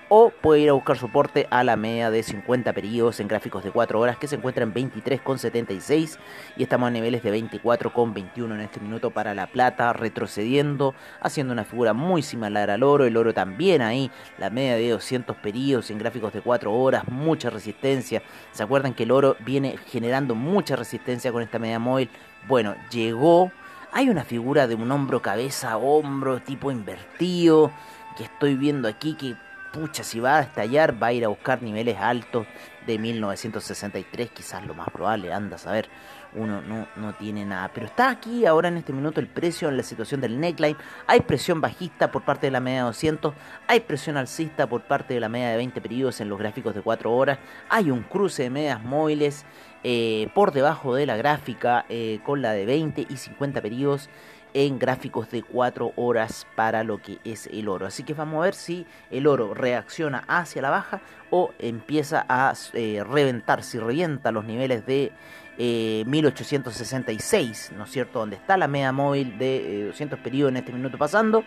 o 0.08 0.30
puede 0.30 0.62
ir 0.62 0.70
a 0.70 0.72
buscar 0.72 0.96
soporte 0.96 1.46
a 1.50 1.62
la 1.64 1.76
media 1.76 2.10
de 2.10 2.22
50 2.22 2.72
periodos 2.72 3.20
en 3.20 3.28
gráficos 3.28 3.62
de 3.62 3.70
4 3.70 4.00
horas 4.00 4.16
que 4.16 4.26
se 4.26 4.36
encuentra 4.36 4.64
en 4.64 4.72
23,76 4.72 6.18
y 6.56 6.62
estamos 6.62 6.88
a 6.88 6.90
niveles 6.90 7.22
de 7.22 7.32
24,21 7.32 8.54
en 8.54 8.60
este 8.60 8.80
minuto 8.80 9.10
para 9.10 9.34
la 9.34 9.46
plata 9.46 9.92
retrocediendo 9.92 10.94
haciendo 11.20 11.52
una 11.52 11.64
figura 11.64 11.92
muy 11.92 12.22
similar 12.22 12.70
al 12.70 12.82
oro 12.82 13.04
el 13.04 13.16
oro 13.16 13.34
también 13.34 13.82
ahí 13.82 14.10
la 14.38 14.50
media 14.50 14.76
de 14.76 14.90
200 14.90 15.36
periodos 15.36 15.90
en 15.90 15.98
gráficos 15.98 16.32
de 16.32 16.40
4 16.40 16.72
horas 16.72 17.06
mucha 17.08 17.50
resistencia. 17.50 18.22
Se 18.52 18.62
acuerdan 18.62 18.94
que 18.94 19.02
el 19.02 19.10
oro 19.10 19.36
viene 19.40 19.76
generando 19.88 20.34
mucha 20.34 20.76
resistencia 20.76 21.32
con 21.32 21.42
esta 21.42 21.58
media 21.58 21.78
móvil 21.78 22.08
bueno 22.46 22.74
llegó 22.90 23.52
hay 23.92 24.08
una 24.08 24.24
figura 24.24 24.66
de 24.66 24.74
un 24.74 24.90
hombro 24.90 25.20
cabeza 25.20 25.76
hombro 25.76 26.40
tipo 26.40 26.70
invertido 26.70 27.70
que 28.16 28.24
estoy 28.24 28.56
viendo 28.56 28.88
aquí 28.88 29.14
que 29.14 29.36
pucha, 29.78 30.02
si 30.02 30.18
va 30.18 30.38
a 30.38 30.42
estallar, 30.42 31.00
va 31.00 31.08
a 31.08 31.12
ir 31.12 31.24
a 31.24 31.28
buscar 31.28 31.62
niveles 31.62 31.96
altos 31.98 32.46
de 32.84 32.98
1963, 32.98 34.30
quizás 34.30 34.66
lo 34.66 34.74
más 34.74 34.88
probable, 34.90 35.32
anda 35.32 35.54
a 35.54 35.58
saber, 35.58 35.88
uno 36.34 36.60
no, 36.62 36.88
no 36.96 37.14
tiene 37.14 37.44
nada. 37.44 37.70
Pero 37.72 37.86
está 37.86 38.10
aquí 38.10 38.44
ahora 38.44 38.68
en 38.68 38.78
este 38.78 38.92
minuto 38.92 39.20
el 39.20 39.28
precio 39.28 39.68
en 39.68 39.76
la 39.76 39.84
situación 39.84 40.20
del 40.20 40.40
neckline, 40.40 40.76
hay 41.06 41.20
presión 41.20 41.60
bajista 41.60 42.10
por 42.10 42.24
parte 42.24 42.48
de 42.48 42.50
la 42.50 42.60
media 42.60 42.78
de 42.78 42.86
200, 42.86 43.34
hay 43.68 43.80
presión 43.80 44.16
alcista 44.16 44.66
por 44.66 44.82
parte 44.82 45.14
de 45.14 45.20
la 45.20 45.28
media 45.28 45.50
de 45.50 45.56
20 45.58 45.80
periodos 45.80 46.20
en 46.20 46.28
los 46.28 46.38
gráficos 46.38 46.74
de 46.74 46.82
4 46.82 47.14
horas, 47.14 47.38
hay 47.68 47.90
un 47.92 48.02
cruce 48.02 48.44
de 48.44 48.50
medias 48.50 48.82
móviles 48.82 49.44
eh, 49.84 50.28
por 50.34 50.50
debajo 50.50 50.96
de 50.96 51.06
la 51.06 51.16
gráfica 51.16 51.84
eh, 51.88 52.18
con 52.24 52.42
la 52.42 52.50
de 52.52 52.66
20 52.66 53.06
y 53.08 53.16
50 53.16 53.62
periodos 53.62 54.10
en 54.58 54.80
gráficos 54.80 55.30
de 55.30 55.44
4 55.44 55.92
horas 55.94 56.44
para 56.56 56.82
lo 56.82 57.00
que 57.00 57.18
es 57.22 57.46
el 57.46 57.68
oro. 57.68 57.86
Así 57.86 58.02
que 58.02 58.12
vamos 58.12 58.40
a 58.40 58.46
ver 58.46 58.54
si 58.54 58.86
el 59.08 59.28
oro 59.28 59.54
reacciona 59.54 60.24
hacia 60.26 60.60
la 60.60 60.70
baja 60.70 61.00
o 61.30 61.52
empieza 61.60 62.26
a 62.28 62.54
eh, 62.72 63.04
reventar, 63.08 63.62
si 63.62 63.78
revienta 63.78 64.32
los 64.32 64.44
niveles 64.44 64.84
de 64.84 65.12
1866, 65.58 67.70
eh, 67.70 67.74
¿no 67.76 67.84
es 67.84 67.90
cierto? 67.90 68.18
Donde 68.18 68.34
está 68.34 68.56
la 68.56 68.66
media 68.66 68.90
móvil 68.90 69.38
de 69.38 69.84
200 69.86 70.18
eh, 70.18 70.22
periodos 70.24 70.50
en 70.50 70.56
este 70.56 70.72
minuto 70.72 70.98
pasando. 70.98 71.44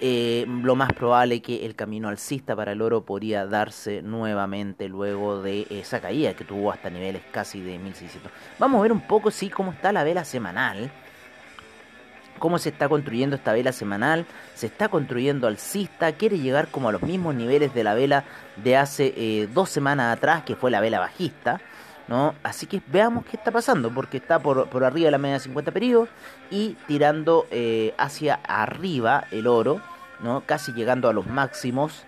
lo 0.00 0.76
más 0.76 0.94
probable 0.94 1.42
que 1.42 1.66
el 1.66 1.74
camino 1.74 2.08
alcista 2.08 2.56
para 2.56 2.72
el 2.72 2.80
oro 2.80 3.04
podría 3.04 3.44
darse 3.44 4.00
nuevamente 4.00 4.88
luego 4.88 5.42
de 5.42 5.66
esa 5.68 6.00
caída 6.00 6.32
que 6.32 6.44
tuvo 6.44 6.72
hasta 6.72 6.88
niveles 6.88 7.20
casi 7.30 7.60
de 7.60 7.78
1600. 7.78 8.32
Vamos 8.58 8.78
a 8.78 8.82
ver 8.82 8.92
un 8.92 9.02
poco, 9.02 9.30
sí, 9.30 9.50
cómo 9.50 9.72
está 9.72 9.92
la 9.92 10.04
vela 10.04 10.24
semanal 10.24 10.90
cómo 12.40 12.58
se 12.58 12.70
está 12.70 12.88
construyendo 12.88 13.36
esta 13.36 13.52
vela 13.52 13.70
semanal, 13.70 14.26
se 14.54 14.66
está 14.66 14.88
construyendo 14.88 15.46
alcista, 15.46 16.10
quiere 16.12 16.40
llegar 16.40 16.66
como 16.68 16.88
a 16.88 16.92
los 16.92 17.02
mismos 17.02 17.36
niveles 17.36 17.72
de 17.72 17.84
la 17.84 17.94
vela 17.94 18.24
de 18.56 18.76
hace 18.76 19.14
eh, 19.16 19.48
dos 19.54 19.70
semanas 19.70 20.16
atrás, 20.16 20.42
que 20.42 20.56
fue 20.56 20.72
la 20.72 20.80
vela 20.80 20.98
bajista. 20.98 21.60
¿no? 22.08 22.34
Así 22.42 22.66
que 22.66 22.82
veamos 22.88 23.24
qué 23.24 23.36
está 23.36 23.52
pasando, 23.52 23.94
porque 23.94 24.16
está 24.16 24.40
por, 24.40 24.66
arriba 24.84 25.04
de 25.04 25.10
la 25.12 25.18
media 25.18 25.34
de 25.34 25.40
50 25.40 25.70
periodos 25.70 26.08
y 26.50 26.76
tirando 26.88 27.46
eh, 27.52 27.94
hacia 27.98 28.40
arriba 28.42 29.26
el 29.30 29.46
oro, 29.46 29.80
¿no? 30.18 30.40
casi 30.40 30.72
llegando 30.72 31.08
a 31.08 31.12
los 31.12 31.28
máximos 31.28 32.04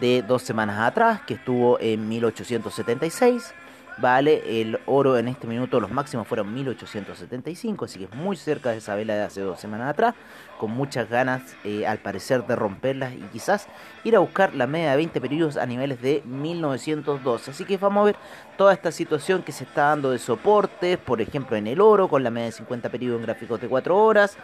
de 0.00 0.22
dos 0.22 0.42
semanas 0.42 0.80
atrás, 0.80 1.20
que 1.24 1.34
estuvo 1.34 1.78
en 1.78 2.08
1876 2.08 3.54
vale 3.98 4.60
el 4.60 4.78
oro 4.86 5.16
en 5.18 5.28
este 5.28 5.46
minuto. 5.46 5.80
Los 5.80 5.90
máximos 5.90 6.26
fueron 6.26 6.52
1875 6.52 7.84
así 7.84 7.98
que 7.98 8.04
es 8.06 8.14
muy 8.14 8.36
cerca 8.36 8.70
de 8.70 8.78
esa 8.78 8.94
vela 8.94 9.14
de 9.14 9.22
hace 9.22 9.40
dos 9.40 9.60
semanas 9.60 9.90
atrás 9.90 10.14
con 10.58 10.70
muchas 10.70 11.08
ganas 11.08 11.56
eh, 11.64 11.86
al 11.86 11.98
parecer 11.98 12.46
de 12.46 12.56
romperlas 12.56 13.12
y 13.12 13.20
quizás 13.32 13.66
ir 14.04 14.16
a 14.16 14.20
buscar 14.20 14.54
la 14.54 14.66
media 14.66 14.92
de 14.92 14.96
20 14.96 15.20
periodos 15.20 15.56
a 15.56 15.66
niveles 15.66 16.00
de 16.00 16.22
1912 16.24 17.50
así 17.50 17.64
que 17.64 17.76
vamos 17.76 18.02
a 18.02 18.04
ver 18.04 18.16
toda 18.56 18.72
esta 18.72 18.92
situación 18.92 19.42
que 19.42 19.52
se 19.52 19.64
está 19.64 19.88
dando 19.88 20.10
de 20.10 20.18
soportes 20.18 20.98
por 20.98 21.20
ejemplo 21.20 21.56
en 21.56 21.66
el 21.66 21.80
oro 21.80 22.08
con 22.08 22.22
la 22.22 22.30
media 22.30 22.46
de 22.46 22.52
50 22.52 22.88
periodos 22.88 23.20
en 23.20 23.26
gráficos 23.26 23.60
de 23.60 23.68
4 23.68 23.96
horas. 23.96 24.36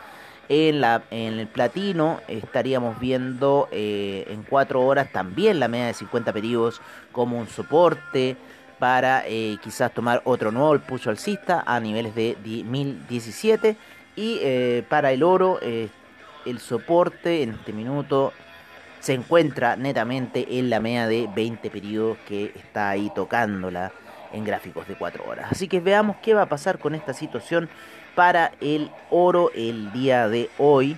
En, 0.49 0.81
la, 0.81 1.05
en 1.13 1.39
el 1.39 1.47
platino 1.47 2.19
estaríamos 2.27 2.99
viendo 2.99 3.69
eh, 3.71 4.25
en 4.29 4.43
4 4.43 4.83
horas 4.85 5.13
también 5.13 5.61
la 5.61 5.69
media 5.69 5.87
de 5.87 5.95
50 5.95 6.33
periodos 6.33 6.81
como 7.13 7.39
un 7.39 7.47
soporte 7.47 8.37
para 8.81 9.25
eh, 9.27 9.59
quizás 9.63 9.93
tomar 9.93 10.23
otro 10.25 10.51
nuevo 10.51 10.75
impulso 10.75 11.11
alcista 11.11 11.63
a 11.67 11.79
niveles 11.79 12.15
de 12.15 12.37
1017 12.43 13.77
y 14.17 14.39
eh, 14.41 14.85
para 14.89 15.13
el 15.13 15.23
oro 15.23 15.59
eh, 15.61 15.89
el 16.47 16.59
soporte 16.59 17.43
en 17.43 17.51
este 17.51 17.75
minuto 17.75 18.33
se 18.99 19.13
encuentra 19.13 19.77
netamente 19.77 20.59
en 20.59 20.71
la 20.71 20.81
media 20.81 21.07
de 21.07 21.29
20 21.33 21.71
periodos 21.71 22.17
que 22.27 22.53
está 22.57 22.89
ahí 22.89 23.13
tocándola 23.15 23.93
en 24.33 24.45
gráficos 24.45 24.89
de 24.89 24.95
4 24.95 25.25
horas. 25.27 25.53
Así 25.53 25.69
que 25.69 25.81
veamos 25.81 26.17
qué 26.23 26.33
va 26.33 26.43
a 26.43 26.49
pasar 26.49 26.79
con 26.79 26.95
esta 26.95 27.13
situación 27.13 27.69
para 28.15 28.53
el 28.63 28.91
oro 29.11 29.51
el 29.55 29.93
día 29.93 30.29
de 30.29 30.49
hoy. 30.59 30.97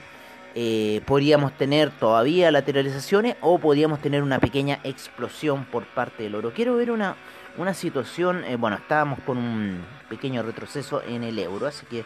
podríamos 1.06 1.56
tener 1.56 1.90
todavía 1.90 2.50
lateralizaciones 2.50 3.36
o 3.40 3.58
podríamos 3.58 4.00
tener 4.00 4.22
una 4.22 4.38
pequeña 4.38 4.78
explosión 4.84 5.64
por 5.64 5.86
parte 5.86 6.24
del 6.24 6.34
oro. 6.34 6.52
Quiero 6.52 6.76
ver 6.76 6.90
una, 6.90 7.16
una 7.56 7.74
situación, 7.74 8.44
eh, 8.44 8.56
bueno, 8.56 8.76
estábamos 8.76 9.20
con 9.20 9.38
un 9.38 9.84
pequeño 10.08 10.42
retroceso 10.42 11.02
en 11.02 11.22
el 11.22 11.38
euro, 11.38 11.66
así 11.66 11.84
que 11.86 12.04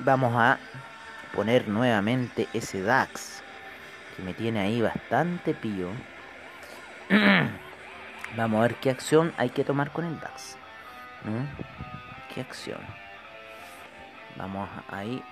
vamos 0.00 0.34
a 0.34 0.58
poner 1.34 1.68
nuevamente 1.68 2.48
ese 2.52 2.82
DAX 2.82 3.42
que 4.16 4.22
me 4.22 4.34
tiene 4.34 4.60
ahí 4.60 4.80
bastante 4.80 5.54
pío. 5.54 5.88
vamos 8.36 8.58
a 8.58 8.62
ver 8.62 8.74
qué 8.76 8.90
acción 8.90 9.32
hay 9.36 9.50
que 9.50 9.64
tomar 9.64 9.90
con 9.90 10.04
el 10.04 10.18
DAX. 10.20 10.56
¿Qué 12.34 12.40
acción? 12.40 12.80
Vamos 14.36 14.68
ahí. 14.88 15.22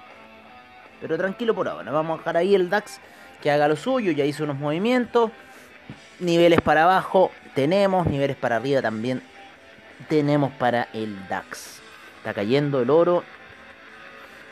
Pero 1.01 1.17
tranquilo 1.17 1.55
por 1.55 1.69
ahora, 1.69 1.91
vamos 1.91 2.17
a 2.17 2.19
dejar 2.19 2.37
ahí 2.37 2.55
el 2.55 2.69
DAX 2.69 3.01
que 3.41 3.51
haga 3.51 3.69
lo 3.69 3.77
suyo, 3.77 4.13
ya 4.13 4.25
hizo 4.25 4.45
unos 4.45 4.59
movimientos. 4.59 5.31
Niveles 6.19 6.61
para 6.63 6.85
abajo, 6.85 7.31
tenemos, 7.57 8.07
niveles 8.07 8.37
para 8.37 8.57
arriba 8.57 8.83
también 8.83 9.23
tenemos 10.11 10.53
para 10.53 10.89
el 10.93 11.27
DAX. 11.27 11.81
Está 12.19 12.35
cayendo 12.35 12.83
el 12.83 12.91
oro 12.91 13.25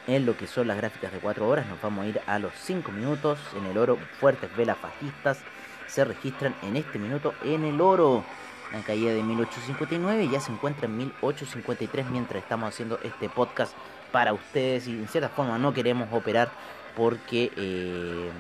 en 0.07 0.25
lo 0.25 0.37
que 0.39 0.47
son 0.47 0.69
las 0.69 0.79
gráficas 0.79 1.13
de 1.13 1.19
4 1.19 1.47
horas. 1.47 1.67
Nos 1.67 1.81
vamos 1.83 2.07
a 2.07 2.09
ir 2.09 2.21
a 2.27 2.39
los 2.39 2.53
5 2.63 2.91
minutos. 2.93 3.39
En 3.59 3.67
el 3.67 3.77
oro, 3.77 3.99
fuertes 4.19 4.57
velas 4.57 4.79
fascistas 4.79 5.39
se 5.87 6.03
registran 6.05 6.55
en 6.63 6.77
este 6.77 6.99
minuto 6.99 7.35
en 7.45 7.65
el 7.65 7.79
oro. 7.83 8.25
La 8.73 8.81
caída 8.81 9.13
de 9.13 9.23
1859 9.23 10.31
ya 10.33 10.41
se 10.41 10.51
encuentra 10.51 10.87
en 10.87 10.97
1853 10.97 12.11
mientras 12.11 12.43
estamos 12.43 12.71
haciendo 12.71 12.99
este 13.05 13.29
podcast 13.29 13.75
para 14.13 14.33
ustedes. 14.33 14.89
Y 14.89 14.93
en 14.93 15.09
cierta 15.09 15.29
forma 15.29 15.59
no 15.59 15.75
queremos 15.75 16.09
operar 16.11 16.49
porque... 16.97 17.53
Eh, 17.55 18.31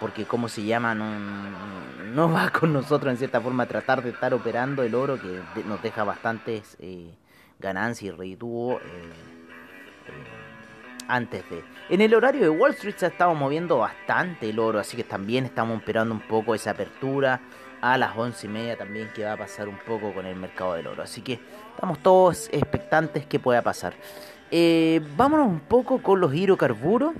porque 0.00 0.24
como 0.24 0.48
se 0.48 0.64
llama, 0.64 0.94
no, 0.94 1.06
no 2.14 2.30
va 2.30 2.50
con 2.50 2.72
nosotros 2.72 3.10
en 3.12 3.18
cierta 3.18 3.40
forma 3.40 3.66
tratar 3.66 4.02
de 4.02 4.10
estar 4.10 4.34
operando 4.34 4.82
el 4.82 4.94
oro 4.94 5.18
que 5.20 5.62
nos 5.64 5.82
deja 5.82 6.04
bastantes 6.04 6.76
eh, 6.80 7.14
ganancias 7.58 8.14
y 8.14 8.16
redituvo 8.16 8.78
eh, 8.78 8.82
eh, 10.06 10.12
antes 11.08 11.48
de. 11.50 11.62
En 11.88 12.00
el 12.00 12.14
horario 12.14 12.42
de 12.42 12.48
Wall 12.50 12.72
Street 12.72 12.96
se 12.96 13.06
ha 13.06 13.08
estado 13.08 13.34
moviendo 13.34 13.78
bastante 13.78 14.50
el 14.50 14.58
oro, 14.58 14.78
así 14.78 14.96
que 14.96 15.04
también 15.04 15.44
estamos 15.44 15.78
esperando 15.78 16.14
un 16.14 16.20
poco 16.20 16.54
esa 16.54 16.72
apertura 16.72 17.40
a 17.80 17.96
las 17.98 18.16
once 18.16 18.46
y 18.46 18.50
media 18.50 18.76
también 18.76 19.10
que 19.14 19.24
va 19.24 19.32
a 19.32 19.36
pasar 19.36 19.68
un 19.68 19.78
poco 19.78 20.12
con 20.12 20.26
el 20.26 20.36
mercado 20.36 20.74
del 20.74 20.86
oro. 20.86 21.02
Así 21.02 21.20
que 21.22 21.38
estamos 21.74 21.98
todos 22.00 22.48
expectantes 22.52 23.26
que 23.26 23.38
pueda 23.38 23.62
pasar. 23.62 23.94
vámonos 25.16 25.46
un 25.46 25.60
poco 25.60 26.02
con 26.02 26.20
los 26.20 26.34
hidrocarburos. 26.34 27.14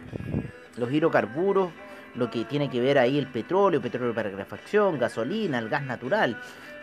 Los 0.77 0.93
hidrocarburos 0.93 1.71
lo 2.17 2.31
que 2.31 2.45
tiene 2.45 2.69
que 2.71 2.81
ver 2.81 2.99
ahí 2.99 3.19
el 3.19 3.27
petróleo, 3.27 3.81
petróleo 3.81 4.15
para 4.15 4.31
refacción, 4.31 4.99
gasolina, 4.99 5.59
el 5.59 5.69
gas 5.69 5.83
natural. 5.83 6.37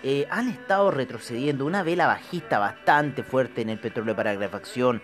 eh, 0.03 0.27
han 0.29 0.49
estado 0.49 0.91
retrocediendo. 0.91 1.65
Una 1.65 1.81
vela 1.81 2.07
bajista 2.07 2.59
bastante 2.59 3.23
fuerte 3.23 3.61
en 3.61 3.69
el 3.69 3.79
petróleo 3.79 4.15
para 4.15 4.33
calefacción. 4.33 5.01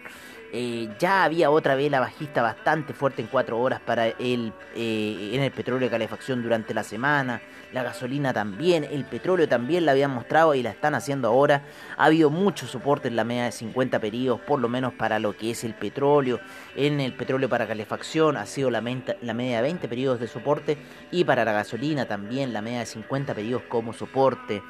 Eh, 0.51 0.89
ya 0.97 1.23
había 1.25 1.51
otra 1.51 1.75
vela 1.75 1.99
bajista 1.99 2.41
bastante 2.41 2.93
fuerte 2.93 3.21
en 3.21 3.27
4 3.27 3.59
horas 3.59 3.79
para 3.81 4.07
el, 4.07 4.51
eh, 4.75 5.31
en 5.33 5.43
el 5.43 5.51
petróleo 5.51 5.87
de 5.87 5.91
calefacción 5.91 6.41
durante 6.41 6.73
la 6.73 6.83
semana. 6.83 7.41
La 7.71 7.83
gasolina 7.83 8.33
también, 8.33 8.83
el 8.83 9.05
petróleo 9.05 9.47
también 9.47 9.85
la 9.85 9.91
habían 9.91 10.09
mostrado 10.09 10.55
y 10.55 10.63
la 10.63 10.71
están 10.71 10.95
haciendo 10.95 11.27
ahora. 11.27 11.61
Ha 11.97 12.05
habido 12.05 12.31
mucho 12.31 12.65
soporte 12.65 13.09
en 13.09 13.15
la 13.15 13.23
media 13.23 13.43
de 13.43 13.51
50 13.51 13.99
periodos, 13.99 14.41
por 14.41 14.59
lo 14.59 14.69
menos 14.69 14.93
para 14.93 15.19
lo 15.19 15.37
que 15.37 15.51
es 15.51 15.63
el 15.63 15.75
petróleo. 15.75 16.39
En 16.75 16.99
el 16.99 17.13
petróleo 17.13 17.47
para 17.47 17.67
calefacción 17.67 18.35
ha 18.35 18.47
sido 18.47 18.71
la, 18.71 18.81
la 19.21 19.33
media 19.35 19.57
de 19.57 19.61
20 19.61 19.87
periodos 19.87 20.19
de 20.19 20.27
soporte 20.27 20.77
y 21.11 21.25
para 21.25 21.45
la 21.45 21.51
gasolina 21.51 22.07
también 22.07 22.53
la 22.53 22.63
media 22.63 22.79
de 22.79 22.85
50 22.87 23.35
periodos 23.35 23.63
como 23.69 23.93
soporte. 23.93 24.63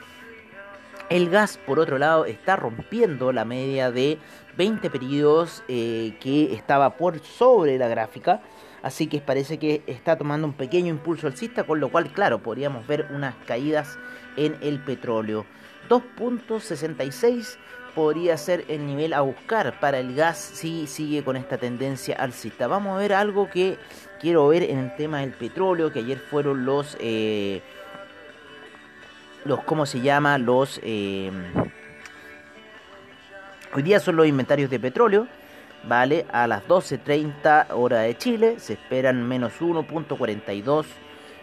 El 1.09 1.31
gas, 1.31 1.57
por 1.65 1.79
otro 1.79 1.98
lado, 1.98 2.25
está 2.25 2.55
rompiendo 2.55 3.31
la 3.31 3.43
media 3.43 3.91
de 3.91 4.19
20 4.59 4.89
periodos 4.89 5.63
eh, 5.69 6.17
que 6.19 6.53
estaba 6.53 6.97
por 6.97 7.19
sobre 7.19 7.77
la 7.77 7.87
gráfica. 7.87 8.41
Así 8.83 9.07
que 9.07 9.21
parece 9.21 9.57
que 9.57 9.83
está 9.87 10.17
tomando 10.17 10.45
un 10.45 10.53
pequeño 10.53 10.89
impulso 10.89 11.27
alcista, 11.27 11.63
con 11.63 11.79
lo 11.79 11.89
cual, 11.89 12.11
claro, 12.11 12.39
podríamos 12.39 12.85
ver 12.85 13.07
unas 13.11 13.35
caídas 13.47 13.97
en 14.35 14.57
el 14.59 14.83
petróleo. 14.83 15.45
2.66 15.87 17.57
podría 17.95 18.35
ser 18.37 18.65
el 18.67 18.85
nivel 18.85 19.13
a 19.13 19.21
buscar 19.21 19.79
para 19.79 19.99
el 19.99 20.13
gas 20.13 20.37
si 20.37 20.87
sigue 20.87 21.23
con 21.23 21.37
esta 21.37 21.57
tendencia 21.57 22.17
alcista. 22.17 22.67
Vamos 22.67 22.95
a 22.95 22.99
ver 22.99 23.13
algo 23.13 23.49
que 23.49 23.77
quiero 24.19 24.49
ver 24.49 24.63
en 24.63 24.77
el 24.77 24.95
tema 24.97 25.21
del 25.21 25.31
petróleo, 25.31 25.93
que 25.93 25.99
ayer 25.99 26.19
fueron 26.19 26.65
los... 26.65 26.97
Eh, 26.99 27.61
los, 29.45 29.63
¿cómo 29.63 29.85
se 29.85 30.01
llama? 30.01 30.37
Los... 30.37 30.81
Eh, 30.83 31.31
hoy 33.73 33.83
día 33.83 33.99
son 33.99 34.15
los 34.15 34.27
inventarios 34.27 34.69
de 34.69 34.79
petróleo, 34.79 35.27
¿vale? 35.88 36.25
A 36.31 36.47
las 36.47 36.67
12.30 36.67 37.67
hora 37.71 38.01
de 38.01 38.17
Chile 38.17 38.59
se 38.59 38.73
esperan 38.73 39.27
menos 39.27 39.53
1.42 39.59 40.85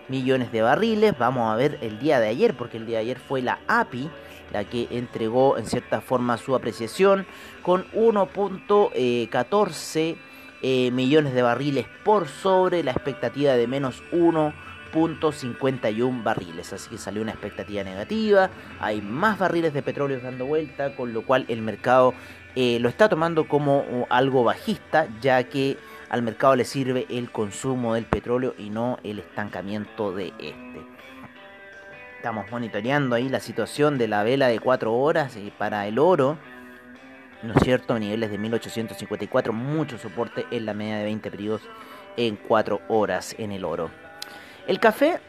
millones 0.09 0.53
de 0.53 0.63
barriles. 0.63 1.19
Vamos 1.19 1.53
a 1.53 1.57
ver 1.57 1.79
el 1.81 1.99
día 1.99 2.21
de 2.21 2.29
ayer, 2.29 2.55
porque 2.55 2.77
el 2.77 2.87
día 2.87 2.99
de 2.99 3.03
ayer 3.03 3.19
fue 3.19 3.43
la 3.43 3.59
API 3.67 4.09
la 4.53 4.63
que 4.65 4.87
entregó 4.91 5.59
en 5.59 5.67
cierta 5.67 6.01
forma 6.01 6.39
su 6.39 6.55
apreciación 6.55 7.27
con 7.63 7.85
1.14 7.93 10.17
eh, 10.63 10.91
millones 10.91 11.35
de 11.35 11.43
barriles 11.43 11.87
por 12.05 12.29
sobre 12.29 12.83
la 12.83 12.93
expectativa 12.93 13.53
de 13.55 13.67
menos 13.67 14.03
1 14.13 14.55
51 15.33 16.23
barriles. 16.23 16.73
Así 16.73 16.91
que 16.91 16.99
salió 16.99 17.23
una 17.23 17.33
expectativa 17.33 17.85
negativa. 17.85 18.51
Hay 18.81 19.03
más 19.03 19.39
barriles 19.39 19.75
de 19.75 19.83
petróleo 19.83 20.21
dando 20.21 20.47
vuelta, 20.47 20.97
con 20.97 21.13
lo 21.13 21.23
cual 21.23 21.45
el 21.49 21.63
mercado 21.63 22.15
eh, 22.55 22.79
lo 22.81 22.89
está 22.89 23.09
tomando 23.09 23.47
como 23.47 23.81
uh, 23.81 24.07
algo 24.09 24.45
bajista, 24.45 25.07
ya 25.21 25.45
que 25.45 25.77
al 26.09 26.23
mercado 26.23 26.57
le 26.57 26.65
sirve 26.65 27.07
el 27.11 27.31
consumo 27.31 27.95
del 27.95 28.07
petróleo 28.07 28.55
y 28.57 28.71
no 28.71 28.99
el 29.03 29.19
estancamiento 29.19 30.13
de 30.13 30.29
este. 30.39 30.87
Estamos 32.17 32.51
monitoreando 32.51 33.15
ahí 33.15 33.29
la 33.29 33.41
situación 33.41 33.99
de 33.99 34.09
la 34.09 34.23
vela 34.23 34.49
de 34.49 34.59
4 34.59 34.93
horas 34.93 35.37
eh, 35.37 35.53
para 35.57 35.87
el 35.87 35.99
oro. 35.99 36.39
¿No 37.43 37.53
es 37.53 37.63
cierto? 37.63 37.99
Niveles 37.99 38.31
de 38.31 38.39
1854, 38.39 39.53
mucho 39.53 39.99
soporte 39.99 40.47
en 40.51 40.65
la 40.65 40.73
media 40.73 40.97
de 40.97 41.05
20 41.05 41.31
periodos 41.31 41.63
en 42.17 42.37
4 42.37 42.81
horas 42.89 43.37
en 43.39 43.53
el 43.53 43.65
oro. 43.65 43.91
El 44.67 44.81
café, 44.81 45.21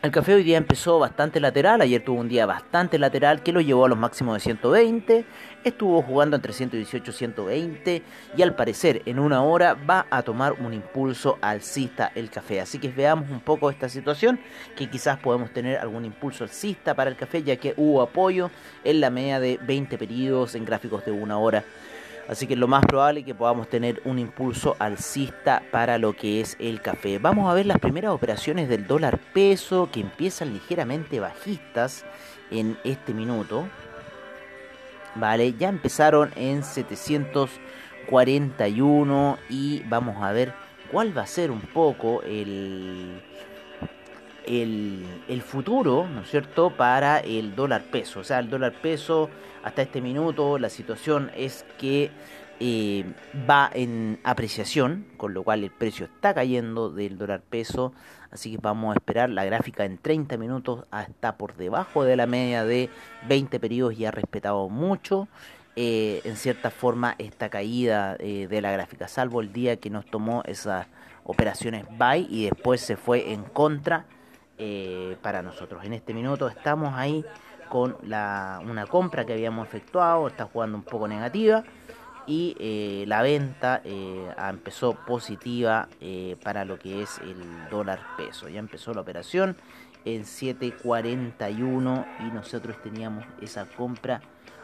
el 0.00 0.10
café 0.10 0.32
hoy 0.32 0.42
día 0.42 0.56
empezó 0.56 0.98
bastante 0.98 1.38
lateral, 1.38 1.82
ayer 1.82 2.02
tuvo 2.02 2.18
un 2.18 2.30
día 2.30 2.46
bastante 2.46 2.98
lateral 2.98 3.42
que 3.42 3.52
lo 3.52 3.60
llevó 3.60 3.84
a 3.84 3.90
los 3.90 3.98
máximos 3.98 4.36
de 4.36 4.40
120, 4.40 5.26
estuvo 5.64 6.00
jugando 6.00 6.36
entre 6.36 6.54
118 6.54 7.10
y 7.10 7.14
120 7.14 8.02
y 8.34 8.42
al 8.42 8.56
parecer 8.56 9.02
en 9.04 9.18
una 9.18 9.42
hora 9.42 9.74
va 9.74 10.06
a 10.08 10.22
tomar 10.22 10.54
un 10.54 10.72
impulso 10.72 11.36
alcista 11.42 12.10
el 12.14 12.30
café. 12.30 12.62
Así 12.62 12.78
que 12.78 12.88
veamos 12.88 13.28
un 13.28 13.40
poco 13.40 13.68
esta 13.68 13.90
situación, 13.90 14.40
que 14.74 14.88
quizás 14.88 15.18
podemos 15.18 15.52
tener 15.52 15.76
algún 15.76 16.06
impulso 16.06 16.44
alcista 16.44 16.94
para 16.94 17.10
el 17.10 17.16
café 17.16 17.42
ya 17.42 17.56
que 17.56 17.74
hubo 17.76 18.00
apoyo 18.00 18.50
en 18.82 19.02
la 19.02 19.10
media 19.10 19.40
de 19.40 19.60
20 19.60 19.98
periodos 19.98 20.54
en 20.54 20.64
gráficos 20.64 21.04
de 21.04 21.12
una 21.12 21.36
hora 21.36 21.64
Así 22.28 22.46
que 22.46 22.54
lo 22.56 22.68
más 22.68 22.86
probable 22.86 23.20
es 23.20 23.26
que 23.26 23.34
podamos 23.34 23.68
tener 23.68 24.00
un 24.06 24.18
impulso 24.18 24.76
alcista 24.78 25.62
para 25.70 25.98
lo 25.98 26.14
que 26.14 26.40
es 26.40 26.56
el 26.58 26.80
café. 26.80 27.18
Vamos 27.18 27.50
a 27.50 27.54
ver 27.54 27.66
las 27.66 27.78
primeras 27.78 28.12
operaciones 28.12 28.66
del 28.68 28.86
dólar 28.86 29.18
peso 29.34 29.90
que 29.92 30.00
empiezan 30.00 30.54
ligeramente 30.54 31.20
bajistas 31.20 32.06
en 32.50 32.78
este 32.82 33.12
minuto. 33.12 33.68
Vale, 35.16 35.52
ya 35.52 35.68
empezaron 35.68 36.32
en 36.34 36.64
741 36.64 39.38
y 39.50 39.82
vamos 39.86 40.22
a 40.22 40.32
ver 40.32 40.54
cuál 40.90 41.14
va 41.16 41.22
a 41.22 41.26
ser 41.26 41.50
un 41.50 41.60
poco 41.60 42.22
el, 42.22 43.20
el, 44.46 45.04
el 45.28 45.42
futuro, 45.42 46.08
¿no 46.08 46.22
es 46.22 46.30
cierto?, 46.30 46.70
para 46.70 47.18
el 47.18 47.54
dólar 47.54 47.82
peso. 47.82 48.20
O 48.20 48.24
sea, 48.24 48.38
el 48.38 48.48
dólar 48.48 48.72
peso 48.80 49.28
hasta 49.64 49.80
este 49.80 50.02
minuto 50.02 50.58
la 50.58 50.68
situación 50.68 51.30
es 51.34 51.64
que 51.78 52.10
eh, 52.60 53.04
va 53.48 53.70
en 53.72 54.20
apreciación, 54.22 55.06
con 55.16 55.32
lo 55.32 55.42
cual 55.42 55.64
el 55.64 55.70
precio 55.70 56.04
está 56.04 56.34
cayendo 56.34 56.90
del 56.90 57.16
dólar 57.16 57.40
peso, 57.40 57.94
así 58.30 58.52
que 58.52 58.58
vamos 58.58 58.94
a 58.94 58.98
esperar 58.98 59.30
la 59.30 59.44
gráfica 59.44 59.86
en 59.86 59.96
30 59.96 60.36
minutos, 60.36 60.84
está 61.08 61.36
por 61.38 61.56
debajo 61.56 62.04
de 62.04 62.14
la 62.14 62.26
media 62.26 62.64
de 62.64 62.90
20 63.26 63.58
periodos 63.58 63.98
y 63.98 64.04
ha 64.04 64.10
respetado 64.10 64.68
mucho. 64.68 65.28
Eh, 65.76 66.20
en 66.22 66.36
cierta 66.36 66.70
forma 66.70 67.16
esta 67.18 67.48
caída 67.48 68.16
eh, 68.20 68.46
de 68.48 68.60
la 68.60 68.70
gráfica, 68.70 69.08
salvo 69.08 69.40
el 69.40 69.52
día 69.52 69.78
que 69.78 69.90
nos 69.90 70.06
tomó 70.06 70.42
esas 70.44 70.86
operaciones 71.24 71.86
buy 71.98 72.28
y 72.30 72.44
después 72.44 72.80
se 72.80 72.96
fue 72.96 73.32
en 73.32 73.42
contra 73.42 74.04
para 75.20 75.42
nosotros. 75.42 75.84
En 75.84 75.92
este 75.92 76.14
minuto 76.14 76.46
estamos 76.46 76.94
ahí 76.94 77.24
con 77.68 77.96
la, 78.02 78.60
una 78.64 78.86
compra 78.86 79.24
que 79.24 79.32
habíamos 79.32 79.66
efectuado, 79.66 80.28
está 80.28 80.44
jugando 80.44 80.76
un 80.76 80.84
poco 80.84 81.08
negativa 81.08 81.64
y 82.26 82.56
eh, 82.58 83.04
la 83.06 83.22
venta 83.22 83.80
eh, 83.84 84.30
empezó 84.48 84.94
positiva 84.94 85.88
eh, 86.00 86.36
para 86.42 86.64
lo 86.64 86.78
que 86.78 87.02
es 87.02 87.18
el 87.18 87.36
dólar 87.70 88.00
peso. 88.16 88.48
Ya 88.48 88.60
empezó 88.60 88.94
la 88.94 89.02
operación 89.02 89.56
en 90.04 90.22
7.41 90.24 92.06
y 92.20 92.32
nosotros 92.32 92.76
teníamos 92.82 93.24
esa 93.40 93.66
compra 93.66 94.20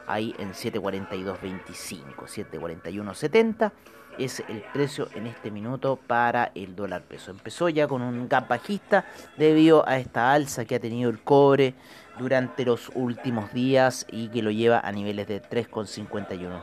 ahí 0.07 0.35
en 0.39 0.53
7.42.25, 0.53 2.15
7.41.70 2.17 3.73
es 4.19 4.41
el 4.49 4.63
precio 4.73 5.09
en 5.15 5.27
este 5.27 5.51
minuto 5.51 5.97
para 5.97 6.53
el 6.55 6.75
dólar 6.77 7.03
peso. 7.03 7.31
Empezó 7.31 7.69
ya 7.69 7.87
con 7.89 8.03
un 8.03 8.29
gap 8.29 8.49
bajista 8.49 9.05
debido 9.37 9.89
a 9.89 9.99
esta 9.99 10.33
alza 10.33 10.65
que 10.65 10.75
ha 10.75 10.81
tenido 10.81 11.11
el 11.11 11.21
cobre 11.21 11.75
durante 12.21 12.65
los 12.67 12.91
últimos 12.95 13.53
días 13.53 14.07
y 14.13 14.29
que 14.29 14.43
lo 14.43 14.51
lleva 14.51 14.79
a 14.79 14.93
niveles 14.93 15.27
de 15.27 15.43
3,51. 15.43 16.63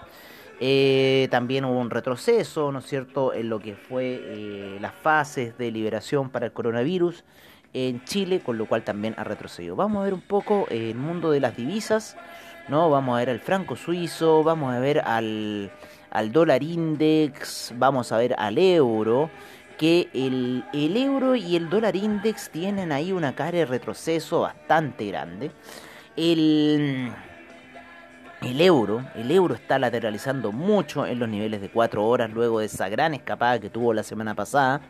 Eh, 0.59 1.27
también 1.31 1.65
hubo 1.65 1.79
un 1.79 1.89
retroceso, 1.89 2.71
¿no 2.71 2.79
es 2.79 2.85
cierto?, 2.85 3.33
en 3.33 3.49
lo 3.49 3.59
que 3.59 3.75
fue 3.75 4.21
eh, 4.23 4.77
las 4.79 4.93
fases 4.93 5.57
de 5.57 5.71
liberación 5.71 6.29
para 6.29 6.45
el 6.45 6.51
coronavirus 6.51 7.23
en 7.73 8.03
Chile, 8.05 8.41
con 8.43 8.57
lo 8.57 8.67
cual 8.67 8.83
también 8.83 9.15
ha 9.17 9.23
retrocedido. 9.23 9.75
Vamos 9.75 10.01
a 10.01 10.03
ver 10.05 10.13
un 10.13 10.21
poco 10.21 10.67
el 10.69 10.95
mundo 10.95 11.31
de 11.31 11.39
las 11.39 11.57
divisas, 11.57 12.15
¿no? 12.69 12.89
Vamos 12.89 13.15
a 13.15 13.19
ver 13.19 13.29
al 13.31 13.39
franco 13.39 13.75
suizo, 13.75 14.43
vamos 14.43 14.73
a 14.73 14.79
ver 14.79 14.99
al 14.99 15.71
al 16.09 16.31
dólar 16.31 16.63
index, 16.63 17.73
vamos 17.75 18.11
a 18.11 18.17
ver 18.17 18.35
al 18.37 18.57
euro, 18.57 19.29
que 19.77 20.09
el, 20.13 20.63
euro 20.73 21.35
y 21.35 21.55
el 21.55 21.69
dólar 21.69 21.95
index 21.95 22.49
tienen 22.49 22.91
ahí 22.91 23.11
una 23.11 23.35
cara 23.35 23.59
de 23.59 23.65
retroceso 23.65 24.41
bastante 24.41 25.05
grande. 25.07 25.51
El, 26.15 27.11
el 28.41 28.61
euro, 28.61 29.05
el 29.15 29.29
euro 29.31 29.55
está 29.55 29.77
lateralizando 29.77 30.51
mucho 30.51 31.05
en 31.05 31.19
los 31.19 31.29
niveles 31.29 31.61
de 31.61 31.69
4 31.69 32.03
horas 32.05 32.31
luego 32.31 32.59
de 32.59 32.65
esa 32.65 32.89
gran 32.89 33.13
escapada 33.13 33.59
que 33.59 33.69
tuvo 33.69 33.93
la 33.93 34.03
semana 34.03 34.33
pasada 34.33 34.81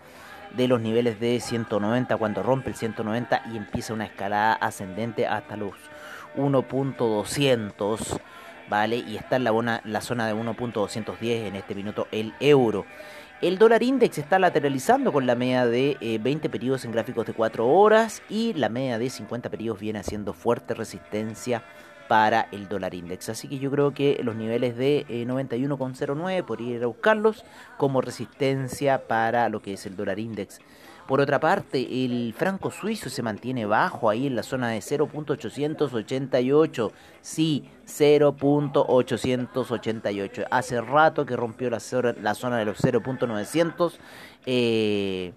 de 0.55 0.67
los 0.67 0.79
niveles 0.79 1.19
de 1.19 1.39
190 1.39 2.15
cuando 2.15 2.41
rompe 2.41 2.69
el 2.69 2.75
190 2.75 3.43
y 3.51 3.57
empieza 3.57 3.93
una 3.93 4.05
escalada 4.05 4.53
ascendente 4.53 5.27
hasta 5.27 5.57
los 5.57 5.73
1.200 6.37 8.21
¿vale? 8.69 8.97
Y 8.97 9.17
está 9.17 9.37
en 9.37 9.43
la, 9.43 9.81
la 9.83 10.01
zona 10.01 10.27
de 10.27 10.35
1.210 10.35 11.47
en 11.47 11.55
este 11.55 11.75
minuto 11.75 12.07
el 12.11 12.33
euro. 12.39 12.85
El 13.39 13.59
dólar 13.59 13.83
index 13.83 14.17
está 14.17 14.39
lateralizando 14.39 15.13
con 15.13 15.27
la 15.27 15.35
media 15.35 15.67
de 15.67 16.19
20 16.19 16.47
eh, 16.47 16.49
periodos 16.49 16.85
en 16.85 16.91
gráficos 16.91 17.27
de 17.27 17.33
4 17.33 17.67
horas 17.67 18.23
y 18.31 18.53
la 18.53 18.67
media 18.67 18.97
de 18.97 19.11
50 19.11 19.51
periodos 19.51 19.79
viene 19.79 19.99
haciendo 19.99 20.33
fuerte 20.33 20.73
resistencia 20.73 21.61
para 22.07 22.47
el 22.51 22.67
dólar 22.67 22.95
index. 22.95 23.29
Así 23.29 23.47
que 23.47 23.59
yo 23.59 23.69
creo 23.69 23.93
que 23.93 24.19
los 24.23 24.35
niveles 24.35 24.75
de 24.75 25.05
91,09 25.07 26.31
eh, 26.31 26.41
podría 26.41 26.77
ir 26.77 26.83
a 26.83 26.87
buscarlos 26.87 27.45
como 27.77 28.01
resistencia 28.01 29.07
para 29.07 29.49
lo 29.49 29.61
que 29.61 29.73
es 29.73 29.85
el 29.85 29.95
dólar 29.95 30.17
index. 30.17 30.59
Por 31.07 31.21
otra 31.21 31.39
parte, 31.39 32.05
el 32.05 32.35
franco 32.37 32.69
suizo 32.69 33.09
se 33.09 33.23
mantiene 33.23 33.65
bajo 33.65 34.09
ahí 34.09 34.27
en 34.27 34.35
la 34.35 34.43
zona 34.43 34.67
de 34.69 34.79
0.888. 34.79 36.91
Sí, 37.21 37.63
0.888. 37.85 40.47
Hace 40.51 40.81
rato 40.81 41.25
que 41.25 41.37
rompió 41.37 41.69
la, 41.69 41.79
zona 41.79 42.57
de 42.57 42.65
los 42.65 42.83
0.900. 42.83 43.93
Eh, 44.45 45.31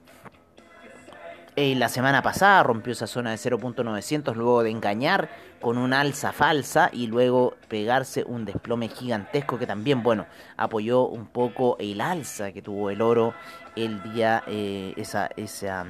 eh, 1.56 1.74
la 1.74 1.88
semana 1.88 2.22
pasada 2.22 2.62
rompió 2.62 2.92
esa 2.92 3.06
zona 3.06 3.32
de 3.32 3.36
0.900 3.36 4.34
luego 4.34 4.62
de 4.62 4.70
engañar 4.70 5.28
con 5.60 5.78
un 5.78 5.92
alza 5.92 6.32
falsa 6.32 6.90
y 6.92 7.06
luego 7.06 7.54
pegarse 7.68 8.24
un 8.24 8.44
desplome 8.44 8.88
gigantesco 8.88 9.58
que 9.58 9.66
también, 9.66 10.02
bueno, 10.02 10.26
apoyó 10.56 11.06
un 11.06 11.26
poco 11.26 11.76
el 11.78 12.00
alza 12.00 12.52
que 12.52 12.62
tuvo 12.62 12.90
el 12.90 13.02
oro 13.02 13.34
el 13.84 14.02
día, 14.02 14.42
eh, 14.46 14.94
esa, 14.96 15.30
esa, 15.36 15.84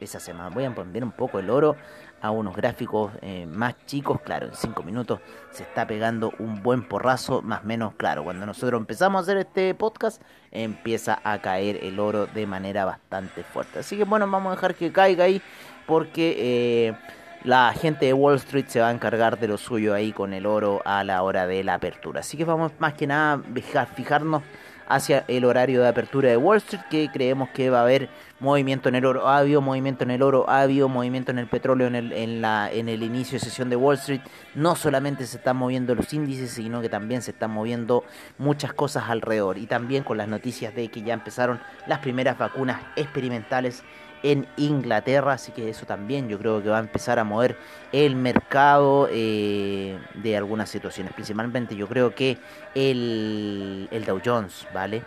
esa 0.00 0.20
semana. 0.20 0.50
Voy 0.50 0.64
a 0.64 0.74
poner 0.74 1.04
un 1.04 1.12
poco 1.12 1.38
el 1.38 1.50
oro 1.50 1.76
a 2.24 2.30
unos 2.30 2.56
gráficos 2.56 3.12
eh, 3.20 3.44
más 3.46 3.74
chicos, 3.84 4.18
claro, 4.22 4.46
en 4.46 4.54
5 4.54 4.82
minutos 4.82 5.20
se 5.50 5.62
está 5.62 5.86
pegando 5.86 6.32
un 6.38 6.62
buen 6.62 6.82
porrazo, 6.82 7.42
más 7.42 7.64
menos, 7.64 7.94
claro, 7.96 8.24
cuando 8.24 8.46
nosotros 8.46 8.80
empezamos 8.80 9.18
a 9.18 9.22
hacer 9.22 9.36
este 9.36 9.74
podcast, 9.74 10.22
empieza 10.50 11.20
a 11.22 11.42
caer 11.42 11.80
el 11.82 12.00
oro 12.00 12.26
de 12.26 12.46
manera 12.46 12.86
bastante 12.86 13.42
fuerte. 13.44 13.80
Así 13.80 13.98
que 13.98 14.04
bueno, 14.04 14.26
vamos 14.30 14.52
a 14.52 14.54
dejar 14.54 14.74
que 14.74 14.90
caiga 14.90 15.24
ahí, 15.24 15.42
porque 15.86 16.34
eh, 16.38 16.94
la 17.42 17.74
gente 17.74 18.06
de 18.06 18.14
Wall 18.14 18.36
Street 18.36 18.68
se 18.68 18.80
va 18.80 18.88
a 18.88 18.92
encargar 18.92 19.38
de 19.38 19.46
lo 19.46 19.58
suyo 19.58 19.92
ahí 19.92 20.10
con 20.12 20.32
el 20.32 20.46
oro 20.46 20.80
a 20.86 21.04
la 21.04 21.22
hora 21.22 21.46
de 21.46 21.62
la 21.62 21.74
apertura. 21.74 22.20
Así 22.20 22.38
que 22.38 22.44
vamos 22.44 22.72
más 22.78 22.94
que 22.94 23.06
nada 23.06 23.42
a 23.74 23.86
fijarnos 23.86 24.42
hacia 24.88 25.24
el 25.28 25.44
horario 25.44 25.82
de 25.82 25.88
apertura 25.88 26.28
de 26.28 26.36
Wall 26.36 26.58
Street, 26.58 26.82
que 26.90 27.10
creemos 27.12 27.48
que 27.50 27.70
va 27.70 27.80
a 27.80 27.82
haber 27.82 28.08
movimiento 28.40 28.88
en 28.88 28.94
el 28.94 29.06
oro, 29.06 29.26
ha 29.26 29.38
habido 29.38 29.60
movimiento 29.60 30.04
en 30.04 30.10
el 30.10 30.22
oro, 30.22 30.48
ha 30.48 30.62
habido 30.62 30.88
movimiento 30.88 31.30
en 31.30 31.38
el 31.38 31.46
petróleo 31.46 31.86
en 31.86 31.94
el, 31.94 32.12
en 32.12 32.40
la, 32.40 32.70
en 32.70 32.88
el 32.88 33.02
inicio 33.02 33.38
de 33.38 33.44
sesión 33.44 33.70
de 33.70 33.76
Wall 33.76 33.96
Street. 33.96 34.20
No 34.54 34.76
solamente 34.76 35.26
se 35.26 35.38
están 35.38 35.56
moviendo 35.56 35.94
los 35.94 36.12
índices, 36.12 36.50
sino 36.50 36.80
que 36.80 36.88
también 36.88 37.22
se 37.22 37.30
están 37.30 37.50
moviendo 37.50 38.04
muchas 38.38 38.72
cosas 38.72 39.04
alrededor. 39.08 39.58
Y 39.58 39.66
también 39.66 40.04
con 40.04 40.18
las 40.18 40.28
noticias 40.28 40.74
de 40.74 40.88
que 40.88 41.02
ya 41.02 41.14
empezaron 41.14 41.60
las 41.86 42.00
primeras 42.00 42.38
vacunas 42.38 42.80
experimentales 42.96 43.82
en 44.24 44.46
Inglaterra, 44.56 45.34
así 45.34 45.52
que 45.52 45.68
eso 45.68 45.84
también 45.84 46.30
yo 46.30 46.38
creo 46.38 46.62
que 46.62 46.70
va 46.70 46.78
a 46.78 46.80
empezar 46.80 47.18
a 47.18 47.24
mover 47.24 47.56
el 47.92 48.16
mercado 48.16 49.06
eh, 49.12 49.98
de 50.14 50.36
algunas 50.36 50.70
situaciones, 50.70 51.12
principalmente 51.12 51.76
yo 51.76 51.86
creo 51.86 52.14
que 52.14 52.38
el, 52.74 53.86
el 53.90 54.04
Dow 54.06 54.20
Jones, 54.24 54.66
¿vale? 54.72 55.02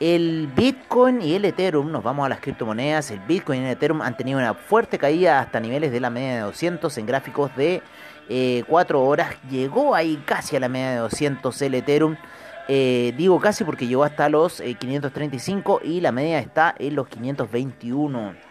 El 0.00 0.48
Bitcoin 0.54 1.22
y 1.22 1.34
el 1.34 1.44
Ethereum, 1.44 1.92
nos 1.92 2.02
vamos 2.02 2.26
a 2.26 2.28
las 2.28 2.40
criptomonedas, 2.40 3.12
el 3.12 3.20
Bitcoin 3.20 3.62
y 3.62 3.64
el 3.66 3.70
Ethereum 3.70 4.02
han 4.02 4.16
tenido 4.16 4.40
una 4.40 4.52
fuerte 4.52 4.98
caída 4.98 5.38
hasta 5.38 5.60
niveles 5.60 5.92
de 5.92 6.00
la 6.00 6.10
media 6.10 6.34
de 6.34 6.40
200 6.40 6.98
en 6.98 7.06
gráficos 7.06 7.54
de 7.54 7.82
4 8.28 8.98
eh, 8.98 9.02
horas, 9.02 9.36
llegó 9.48 9.94
ahí 9.94 10.20
casi 10.26 10.56
a 10.56 10.60
la 10.60 10.68
media 10.68 10.90
de 10.90 10.96
200 10.96 11.62
el 11.62 11.74
Ethereum. 11.76 12.16
Eh, 12.68 13.14
digo 13.16 13.38
casi 13.38 13.62
porque 13.62 13.86
llegó 13.86 14.02
hasta 14.02 14.28
los 14.28 14.60
535 14.60 15.82
y 15.84 16.00
la 16.00 16.10
media 16.10 16.40
está 16.40 16.74
en 16.76 16.96
los 16.96 17.06
521 17.06 18.45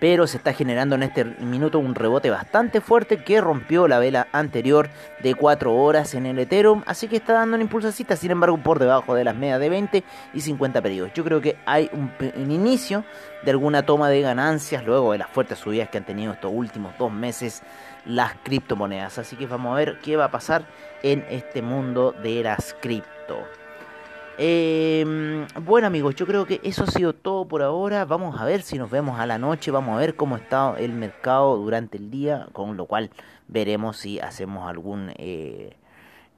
pero 0.00 0.26
se 0.26 0.38
está 0.38 0.54
generando 0.54 0.94
en 0.96 1.04
este 1.04 1.24
minuto 1.24 1.78
un 1.78 1.94
rebote 1.94 2.30
bastante 2.30 2.80
fuerte 2.80 3.22
que 3.22 3.40
rompió 3.40 3.86
la 3.86 3.98
vela 3.98 4.26
anterior 4.32 4.88
de 5.22 5.34
4 5.34 5.74
horas 5.74 6.14
en 6.14 6.26
el 6.26 6.38
Ethereum, 6.38 6.82
así 6.86 7.06
que 7.06 7.16
está 7.16 7.34
dando 7.34 7.54
una 7.54 7.64
impulsacita, 7.64 8.16
sin 8.16 8.30
embargo 8.30 8.56
por 8.58 8.78
debajo 8.78 9.14
de 9.14 9.24
las 9.24 9.36
medias 9.36 9.60
de 9.60 9.68
20 9.68 10.04
y 10.32 10.40
50 10.40 10.80
periodos. 10.80 11.12
Yo 11.12 11.22
creo 11.22 11.40
que 11.40 11.56
hay 11.66 11.90
un, 11.92 12.10
inicio 12.50 13.04
de 13.44 13.50
alguna 13.50 13.84
toma 13.84 14.08
de 14.08 14.22
ganancias 14.22 14.84
luego 14.84 15.12
de 15.12 15.18
las 15.18 15.28
fuertes 15.28 15.58
subidas 15.58 15.90
que 15.90 15.98
han 15.98 16.04
tenido 16.04 16.32
estos 16.32 16.50
últimos 16.52 16.96
dos 16.98 17.12
meses 17.12 17.62
las 18.06 18.34
criptomonedas, 18.42 19.18
así 19.18 19.36
que 19.36 19.46
vamos 19.46 19.72
a 19.72 19.76
ver 19.76 19.98
qué 20.02 20.16
va 20.16 20.24
a 20.24 20.30
pasar 20.30 20.64
en 21.02 21.24
este 21.28 21.60
mundo 21.60 22.12
de 22.12 22.42
las 22.42 22.74
cripto. 22.80 23.59
Eh, 24.38 25.46
bueno 25.62 25.86
amigos, 25.86 26.14
yo 26.14 26.26
creo 26.26 26.46
que 26.46 26.60
eso 26.62 26.84
ha 26.84 26.86
sido 26.86 27.12
todo 27.14 27.46
por 27.46 27.62
ahora. 27.62 28.04
Vamos 28.04 28.40
a 28.40 28.44
ver 28.44 28.62
si 28.62 28.78
nos 28.78 28.90
vemos 28.90 29.18
a 29.18 29.26
la 29.26 29.38
noche. 29.38 29.70
Vamos 29.70 29.96
a 29.96 29.98
ver 29.98 30.16
cómo 30.16 30.36
está 30.36 30.74
el 30.78 30.92
mercado 30.92 31.56
durante 31.56 31.98
el 31.98 32.10
día. 32.10 32.48
Con 32.52 32.76
lo 32.76 32.86
cual 32.86 33.10
veremos 33.48 33.96
si 33.96 34.18
hacemos 34.20 34.68
algún 34.68 35.12
eh, 35.16 35.76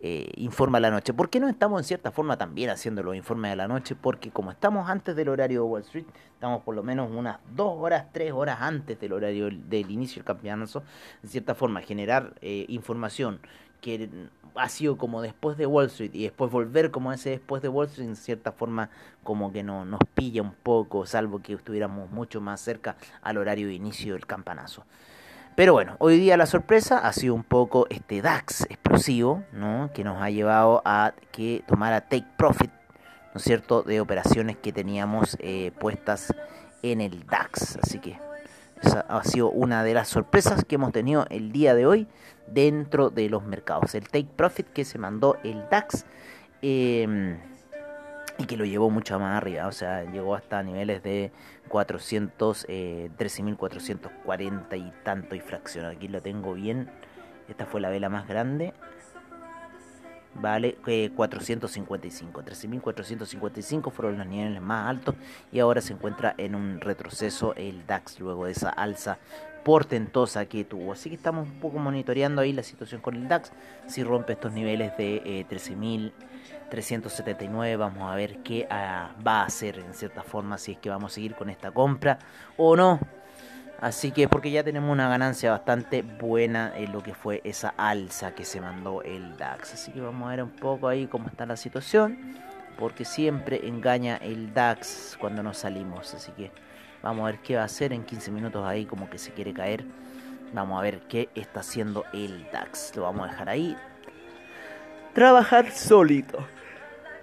eh, 0.05 0.33
informe 0.35 0.79
a 0.79 0.81
la 0.81 0.91
noche. 0.91 1.15
¿Por 1.15 1.31
qué 1.31 1.39
no 1.39 1.49
estamos 1.49 1.81
en 1.81 1.85
cierta 1.85 2.11
forma 2.11 2.37
también 2.37 2.71
haciendo 2.71 3.05
los 3.05 3.15
informes 3.15 3.53
de 3.53 3.57
la 3.57 3.69
noche? 3.69 3.95
Porque 3.95 4.33
como 4.33 4.51
estamos 4.51 4.91
antes 4.91 5.15
del 5.15 5.29
horario 5.29 5.63
de 5.63 5.69
Wall 5.69 5.83
Street, 5.83 6.07
estamos 6.35 6.63
por 6.65 6.75
lo 6.75 6.83
menos 6.83 7.09
unas 7.09 7.39
dos 7.55 7.77
horas, 7.79 8.07
tres 8.11 8.33
horas 8.33 8.59
antes 8.61 8.99
del 8.99 9.13
horario 9.13 9.49
del 9.49 9.91
inicio 9.93 10.17
del 10.17 10.25
campeonato. 10.25 10.83
En 11.23 11.29
cierta 11.29 11.55
forma, 11.55 11.83
generar 11.83 12.35
eh, 12.41 12.65
información 12.69 13.39
que 13.83 14.09
ha 14.55 14.69
sido 14.71 14.97
como 14.97 15.21
después 15.21 15.59
de 15.59 15.67
Wall 15.67 15.87
Street 15.87 16.13
y 16.15 16.23
después 16.23 16.51
volver 16.51 16.91
como 16.91 17.13
ese 17.13 17.31
después 17.31 17.61
de 17.61 17.69
Wall 17.69 17.89
Street 17.89 18.09
en 18.09 18.17
cierta 18.17 18.53
forma 18.53 18.89
como 19.23 19.53
que 19.53 19.63
no 19.63 19.85
nos 19.85 20.01
pilla 20.15 20.41
un 20.41 20.55
poco 20.55 21.05
salvo 21.05 21.41
que 21.41 21.53
estuviéramos 21.53 22.11
mucho 22.11 22.41
más 22.41 22.61
cerca 22.61 22.97
al 23.21 23.37
horario 23.37 23.67
de 23.67 23.75
inicio 23.75 24.15
del 24.15 24.27
campanazo. 24.27 24.85
Pero 25.57 25.75
bueno 25.75 25.97
hoy 25.99 26.19
día 26.19 26.39
la 26.39 26.47
sorpresa 26.47 26.99
ha 26.99 27.13
sido 27.13 27.35
un 27.35 27.45
poco 27.45 27.87
este 27.91 28.23
DAX 28.23 28.63
explosivo 28.71 29.45
no 29.53 29.91
que 29.93 30.05
nos 30.05 30.23
ha 30.23 30.31
llevado 30.31 30.81
a 30.87 31.13
que 31.31 31.63
tomara 31.67 32.03
take 32.03 32.27
profit 32.39 32.71
no 33.35 33.39
es 33.39 33.45
cierto 33.45 33.83
de 33.83 34.01
operaciones 34.01 34.57
que 34.57 34.73
teníamos 34.73 35.37
eh, 35.41 35.73
puestas 35.79 36.35
en 36.83 37.01
el 37.01 37.27
DAX. 37.27 37.79
Así 37.83 37.99
que 37.99 38.19
esa 38.83 39.01
ha 39.09 39.25
sido 39.25 39.51
una 39.51 39.85
de 39.85 39.95
las 39.95 40.09
sorpresas 40.09 40.65
que 40.65 40.75
hemos 40.75 40.93
tenido 40.93 41.27
el 41.31 41.53
día 41.53 41.75
de 41.75 41.87
hoy 41.87 42.07
dentro 42.47 43.11
de 43.11 43.29
los 43.29 43.45
mercados. 43.45 43.95
El 43.95 44.09
take 44.09 44.29
profit 44.37 44.67
que 44.69 44.85
se 44.85 44.99
mandó 44.99 45.37
el 45.43 45.65
DAX 45.71 46.07
em, 46.63 47.39
y 48.39 48.47
que 48.47 48.57
lo 48.57 48.65
llevó 48.65 48.91
mucho 48.91 49.19
más 49.19 49.37
arriba, 49.37 49.67
o 49.67 49.73
sea, 49.73 50.05
llegó 50.05 50.35
hasta 50.35 50.63
niveles 50.63 51.03
de 51.03 51.33
400, 51.69 52.67
13.440 52.69 54.73
eh, 54.73 54.77
y 54.79 54.93
tanto 55.05 55.35
y 55.35 55.41
fracción. 55.41 55.87
Aquí 55.87 56.09
lo 56.09 56.23
tengo 56.23 56.55
bien. 56.55 56.91
Esta 57.49 57.67
fue 57.67 57.81
la 57.81 57.91
vela 57.91 58.09
más 58.09 58.27
grande 58.27 58.73
vale 60.35 60.77
455. 61.15 62.43
13.455 62.43 63.91
fueron 63.91 64.19
los 64.19 64.27
niveles 64.27 64.61
más 64.61 64.89
altos 64.89 65.15
y 65.51 65.61
ahora 65.61 65.81
se 65.81 65.93
encuentra 65.93 66.35
en 66.39 66.55
un 66.55 66.81
retroceso 66.81 67.55
el 67.55 67.87
DAX 67.87 68.21
luego 68.21 68.47
de 68.47 68.53
esa 68.53 68.71
alza 68.71 69.19
portentosa 69.65 70.47
que 70.47 70.65
tuvo. 70.65 70.93
Así 70.93 71.11
que 71.11 71.17
estamos 71.17 71.49
un 71.49 71.61
poco 71.61 71.79
monitoreando 71.79 72.43
ahí 72.43 72.53
la 72.53 72.63
situación 72.63 73.01
con 73.01 73.17
el 73.17 73.27
DAX. 73.29 73.51
Si 73.87 74.03
rompe 74.03 74.35
estos 74.35 74.53
niveles 74.53 74.95
de 74.97 75.23
eh, 75.25 75.47
13.379 75.49 77.77
vamos 77.77 78.11
a 78.11 78.15
ver 78.15 78.39
qué 78.39 78.67
ah, 78.71 79.11
va 79.27 79.43
a 79.43 79.47
hacer 79.47 79.79
en 79.79 79.93
cierta 79.95 80.23
forma 80.23 80.59
si 80.59 80.73
es 80.73 80.79
que 80.79 80.91
vamos 80.91 81.13
a 81.13 81.15
seguir 81.15 81.35
con 81.35 81.49
esta 81.51 81.71
compra 81.71 82.19
o 82.57 82.77
no. 82.77 83.01
Así 83.81 84.13
que 84.13 84.29
porque 84.29 84.51
ya 84.53 84.63
tenemos 84.63 84.93
una 84.93 85.09
ganancia 85.09 85.51
bastante 85.51 86.03
buena 86.03 86.73
en 86.77 86.93
lo 86.93 87.03
que 87.03 87.15
fue 87.15 87.41
esa 87.43 87.75
alza 87.77 88.33
que 88.33 88.45
se 88.45 88.61
mandó 88.61 89.03
el 89.03 89.37
DAX. 89.37 89.75
Así 89.75 89.91
que 89.91 90.01
vamos 90.01 90.29
a 90.29 90.31
ver 90.31 90.45
un 90.45 90.51
poco 90.51 90.87
ahí 90.87 91.09
cómo 91.09 91.27
está 91.27 91.47
la 91.47 91.57
situación. 91.57 92.37
Porque 92.79 93.05
siempre 93.05 93.67
engaña 93.67 94.19
el 94.19 94.55
DAX 94.55 95.17
cuando 95.21 95.43
nos 95.43 95.59
salimos. 95.59 96.15
Así 96.15 96.31
que 96.33 96.53
vamos 97.03 97.23
a 97.23 97.27
ver 97.27 97.41
qué 97.41 97.57
va 97.57 97.63
a 97.63 97.67
hacer 97.67 97.93
en 97.93 98.05
15 98.05 98.31
minutos 98.31 98.65
ahí 98.65 98.87
como 98.87 99.11
que 99.11 99.19
se 99.19 99.33
quiere 99.33 99.53
caer. 99.53 99.85
Vamos 100.53 100.79
a 100.79 100.83
ver 100.83 101.01
qué 101.09 101.29
está 101.35 101.61
haciendo 101.61 102.05
el 102.13 102.47
DAX. 102.53 102.95
Lo 102.97 103.03
vamos 103.03 103.27
a 103.27 103.31
dejar 103.31 103.49
ahí. 103.49 103.77
Trabajar 105.15 105.71
solito. 105.71 106.47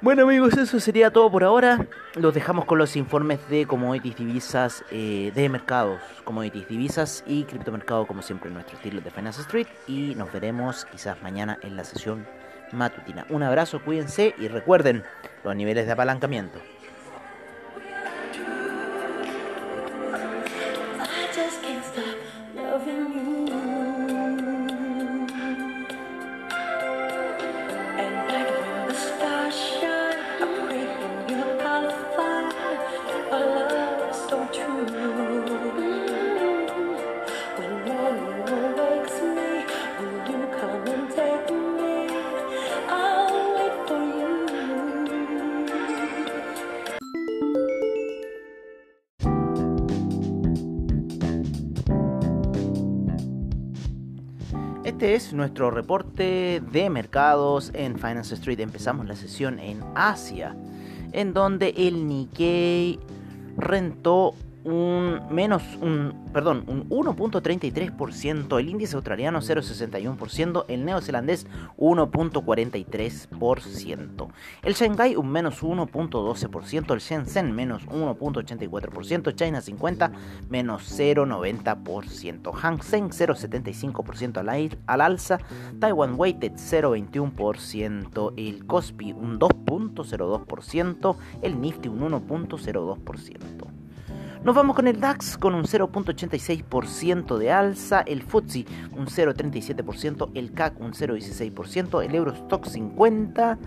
Bueno 0.01 0.23
amigos, 0.23 0.53
eso 0.57 0.79
sería 0.79 1.11
todo 1.11 1.29
por 1.29 1.43
ahora. 1.43 1.85
Los 2.15 2.33
dejamos 2.33 2.63
con 2.65 2.77
los 2.77 2.95
informes 2.95 3.39
de 3.49 3.65
commodities, 3.65 4.15
divisas, 4.15 4.85
eh, 4.91 5.31
de 5.35 5.49
mercados, 5.49 5.99
commodities, 6.23 6.69
divisas 6.69 7.23
y 7.27 7.43
criptomercado 7.43 8.07
como 8.07 8.21
siempre 8.21 8.47
en 8.47 8.53
nuestro 8.53 8.77
estilo 8.77 9.01
de 9.01 9.11
Finance 9.11 9.41
Street. 9.41 9.67
Y 9.87 10.15
nos 10.15 10.31
veremos 10.31 10.85
quizás 10.85 11.21
mañana 11.21 11.59
en 11.63 11.75
la 11.75 11.83
sesión 11.83 12.25
matutina. 12.71 13.25
Un 13.29 13.43
abrazo, 13.43 13.81
cuídense 13.83 14.33
y 14.37 14.47
recuerden 14.47 15.03
los 15.43 15.55
niveles 15.55 15.85
de 15.85 15.91
apalancamiento. 15.91 16.59
Nuestro 55.39 55.71
reporte 55.71 56.61
de 56.71 56.89
mercados 56.89 57.71
en 57.73 57.97
Finance 57.97 58.35
Street. 58.35 58.59
Empezamos 58.59 59.07
la 59.07 59.15
sesión 59.15 59.57
en 59.57 59.81
Asia, 59.95 60.53
en 61.13 61.33
donde 61.33 61.73
el 61.77 62.07
Nikkei 62.07 62.99
rentó 63.57 64.35
un 64.65 65.21
menos 65.31 65.63
un 65.81 66.18
perdón, 66.39 66.63
un 66.67 66.87
1.33%, 66.87 68.59
el 68.59 68.69
índice 68.69 68.95
australiano 68.95 69.41
0.61%, 69.41 70.63
el 70.69 70.85
neozelandés 70.85 71.45
1.43%, 71.75 74.27
el 74.63 74.73
Shanghai 74.73 75.17
un 75.17 75.29
menos 75.29 75.61
1.12%, 75.61 76.93
el 76.93 77.01
Shenzhen 77.01 77.53
menos 77.53 77.85
1.84%, 77.87 79.35
China 79.35 79.59
50 79.59 80.11
menos 80.47 80.97
0.90%, 80.97 82.53
Hang 82.53 82.81
Seng 82.83 83.09
0.75% 83.09 84.37
al, 84.37 84.77
al 84.85 85.01
alza, 85.01 85.39
Taiwan 85.81 86.13
Weighted 86.15 86.53
0.21%, 86.53 88.33
el 88.37 88.65
Kospi 88.65 89.11
un 89.11 89.41
2.02%, 89.41 91.17
el 91.41 91.59
Nifty 91.59 91.89
un 91.89 91.99
1.02%. 91.99 93.78
Nos 94.41 94.55
vamos 94.55 94.73
con 94.73 94.87
el 94.87 95.01
DAX 95.01 95.37
con 95.37 95.53
un 95.53 95.65
0.86% 95.65 97.37
de 97.37 97.51
alza, 97.51 97.99
el 97.99 98.23
FTSE 98.23 98.65
un 98.95 99.07
0.37%, 99.07 100.31
el 100.33 100.53
CAC 100.53 100.79
un 100.79 100.93
0.16%, 100.93 102.01
el 102.01 102.15
Eurostock 102.15 102.65
50 102.65 103.57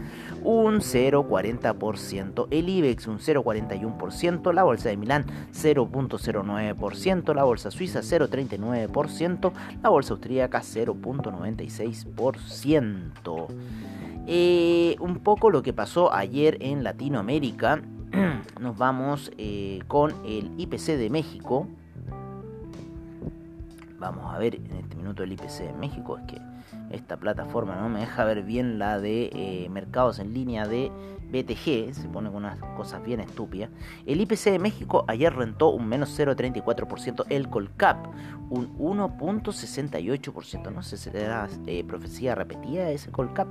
un 0.42 0.76
0.40%, 0.76 2.46
el 2.50 2.70
IBEX 2.70 3.06
un 3.06 3.18
0.41%, 3.18 4.54
la 4.54 4.62
Bolsa 4.62 4.88
de 4.88 4.96
Milán 4.96 5.26
0.09%, 5.52 7.35
la 7.35 7.44
Bolsa 7.44 7.70
Suiza 7.70 8.00
0.39%, 8.00 9.52
la 9.82 9.90
Bolsa 9.90 10.14
Austríaca 10.14 10.62
0.96%. 10.62 13.46
Eh, 14.26 14.96
un 15.00 15.18
poco 15.18 15.50
lo 15.50 15.62
que 15.62 15.74
pasó 15.74 16.14
ayer 16.14 16.56
en 16.61 16.82
Latinoamérica 16.82 17.82
nos 18.61 18.77
vamos 18.77 19.31
eh, 19.38 19.81
con 19.88 20.12
el 20.25 20.51
IPC 20.59 20.96
de 20.98 21.11
México. 21.11 21.66
Vamos 23.98 24.35
a 24.35 24.38
ver 24.38 24.57
en 24.57 24.70
este 24.72 24.96
minuto 24.96 25.22
el 25.22 25.33
IPC 25.33 25.61
de 25.61 25.72
México. 25.75 26.18
Es 26.18 26.25
que 26.27 26.51
esta 26.92 27.16
plataforma 27.16 27.76
no 27.76 27.88
me 27.88 28.00
deja 28.00 28.24
ver 28.24 28.42
bien 28.42 28.78
la 28.78 29.00
de 29.00 29.31
eh, 29.33 29.68
mercados 29.70 30.18
en 30.18 30.35
línea 30.35 30.66
de 30.66 30.90
BTG, 31.33 31.94
se 31.94 32.09
pone 32.12 32.31
con 32.31 32.44
unas 32.44 32.59
cosas 32.76 33.02
bien 33.02 33.18
estúpidas. 33.20 33.70
El 34.05 34.20
IPC 34.20 34.50
de 34.50 34.59
México 34.59 35.07
ayer 35.09 35.35
rentó 35.35 35.70
un 35.70 35.88
menos 35.88 36.14
0,34%, 36.18 37.24
el 37.31 37.48
Colcap 37.48 38.09
un 38.50 38.76
1.68%. 38.78 40.70
No 40.70 40.83
sé 40.83 40.98
si 40.98 41.05
será 41.05 41.48
eh, 41.66 41.85
profecía 41.85 42.35
repetida 42.35 42.90
ese 42.90 43.11
Colcap, 43.11 43.48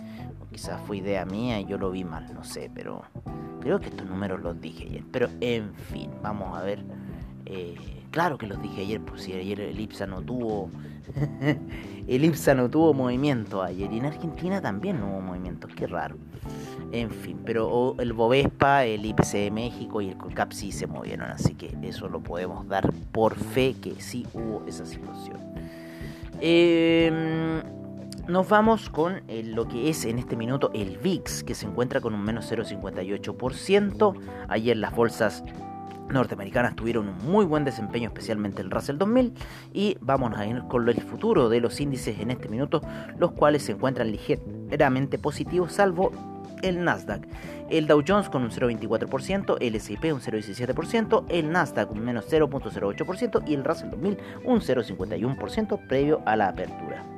O 0.40 0.48
quizás 0.50 0.80
fue 0.86 0.98
idea 0.98 1.24
mía 1.24 1.60
y 1.60 1.66
yo 1.66 1.78
lo 1.78 1.90
vi 1.90 2.04
mal, 2.04 2.32
no 2.34 2.44
sé, 2.44 2.70
pero 2.74 3.02
creo 3.60 3.80
que 3.80 3.88
estos 3.88 4.06
números 4.06 4.40
los 4.40 4.60
dije 4.60 4.84
ayer. 4.84 5.04
Pero 5.10 5.28
en 5.40 5.74
fin, 5.74 6.10
vamos 6.22 6.56
a 6.56 6.62
ver. 6.62 6.84
Eh, 7.46 7.76
claro 8.10 8.38
que 8.38 8.46
los 8.46 8.60
dije 8.62 8.82
ayer, 8.82 9.00
pues 9.00 9.22
si 9.22 9.32
ayer 9.32 9.60
el 9.60 9.78
IPSA 9.78 10.06
no 10.06 10.22
tuvo. 10.22 10.70
el 12.08 12.24
IPSA 12.24 12.54
no 12.54 12.70
tuvo 12.70 12.94
movimiento 12.94 13.62
ayer. 13.62 13.92
Y 13.92 13.98
en 13.98 14.06
Argentina 14.06 14.60
también 14.60 15.00
no 15.00 15.10
hubo 15.10 15.20
movimiento. 15.20 15.68
Qué 15.68 15.86
raro. 15.86 16.16
En 16.92 17.10
fin, 17.10 17.40
pero 17.44 17.96
el 17.98 18.12
Bovespa, 18.12 18.84
el 18.84 19.04
IPC 19.04 19.32
de 19.32 19.50
México 19.50 20.00
y 20.00 20.08
el 20.08 20.16
Colcap 20.16 20.52
sí 20.52 20.70
se 20.70 20.86
movieron. 20.86 21.30
Así 21.30 21.54
que 21.54 21.76
eso 21.82 22.08
lo 22.08 22.20
podemos 22.20 22.66
dar 22.68 22.92
por 23.12 23.34
fe 23.34 23.74
que 23.80 24.00
sí 24.00 24.26
hubo 24.32 24.64
esa 24.66 24.86
situación. 24.86 25.38
Eh, 26.40 27.62
nos 28.28 28.48
vamos 28.48 28.90
con 28.90 29.22
eh, 29.28 29.42
lo 29.44 29.68
que 29.68 29.88
es 29.88 30.04
en 30.04 30.18
este 30.18 30.36
minuto 30.36 30.70
el 30.74 30.98
VIX, 30.98 31.44
que 31.44 31.54
se 31.54 31.66
encuentra 31.66 32.00
con 32.00 32.14
un 32.14 32.22
menos 32.22 32.50
0,58%. 32.50 34.14
Ayer 34.48 34.76
las 34.76 34.94
bolsas 34.94 35.44
norteamericanas 36.08 36.76
tuvieron 36.76 37.08
un 37.08 37.30
muy 37.30 37.44
buen 37.44 37.64
desempeño, 37.64 38.08
especialmente 38.08 38.62
el 38.62 38.70
Russell 38.70 38.98
2000. 38.98 39.32
Y 39.72 39.96
vamos 40.00 40.36
a 40.36 40.46
ir 40.46 40.62
con 40.68 40.88
el 40.88 41.00
futuro 41.02 41.48
de 41.48 41.60
los 41.60 41.80
índices 41.80 42.18
en 42.18 42.30
este 42.30 42.48
minuto, 42.48 42.82
los 43.18 43.32
cuales 43.32 43.62
se 43.62 43.72
encuentran 43.72 44.10
ligeramente 44.10 45.18
positivos, 45.18 45.72
salvo 45.72 46.10
el 46.62 46.82
Nasdaq. 46.84 47.26
El 47.70 47.86
Dow 47.86 48.02
Jones 48.06 48.28
con 48.28 48.42
un 48.42 48.50
0,24%, 48.50 49.56
el 49.60 49.74
S&P 49.74 50.12
un 50.12 50.20
0,17%, 50.20 51.24
el 51.28 51.50
Nasdaq 51.50 51.90
un 51.90 52.00
menos 52.00 52.30
0,08% 52.30 53.42
y 53.46 53.54
el 53.54 53.64
Russell 53.64 53.90
2000 53.90 54.18
un 54.44 54.60
0,51% 54.60 55.86
previo 55.86 56.22
a 56.26 56.36
la 56.36 56.48
apertura. 56.48 57.15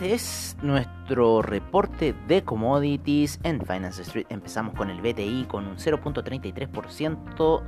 Este 0.00 0.14
es 0.14 0.56
nuestro 0.62 1.42
reporte 1.42 2.14
de 2.26 2.42
commodities 2.42 3.38
en 3.42 3.60
Finance 3.60 4.00
Street. 4.00 4.24
Empezamos 4.30 4.74
con 4.74 4.88
el 4.88 5.02
BTI 5.02 5.44
con 5.46 5.66
un 5.66 5.76
0.33% 5.76 7.62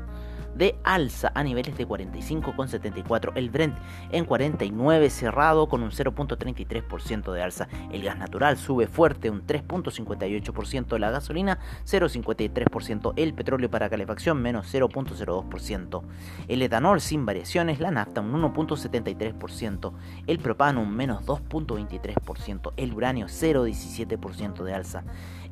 de 0.55 0.77
alza 0.85 1.33
a 1.35 1.43
niveles 1.43 1.77
de 1.77 1.87
45,74. 1.87 3.33
El 3.35 3.51
Brent 3.51 3.77
en 4.11 4.25
49 4.25 5.11
cerrado 5.11 5.69
con 5.69 5.83
un 5.83 5.91
0.33% 5.91 7.33
de 7.33 7.43
alza. 7.43 7.69
El 7.93 8.03
gas 8.03 8.19
natural 8.19 8.57
sube 8.57 8.87
fuerte 8.87 9.31
un 9.31 9.47
3.58%. 9.47 10.99
La 10.99 11.11
gasolina 11.11 11.59
0.53%. 11.85 13.13
El 13.17 13.35
petróleo 13.35 13.71
para 13.71 13.91
calefacción 13.91 14.41
menos 14.41 14.73
0.02%. 14.73 16.03
El 16.49 16.63
etanol 16.63 17.01
sin 17.01 17.27
variaciones. 17.27 17.81
La 17.81 17.91
nafta 17.91 18.21
un 18.21 18.33
1.73%. 18.33 19.93
El 20.27 20.39
propano 20.39 20.83
un 20.83 20.95
menos 20.95 21.25
2.23%. 21.25 22.73
El 22.77 22.93
uranio 22.93 23.27
0.17% 23.27 24.65
de 24.65 24.75
alza. 24.75 25.05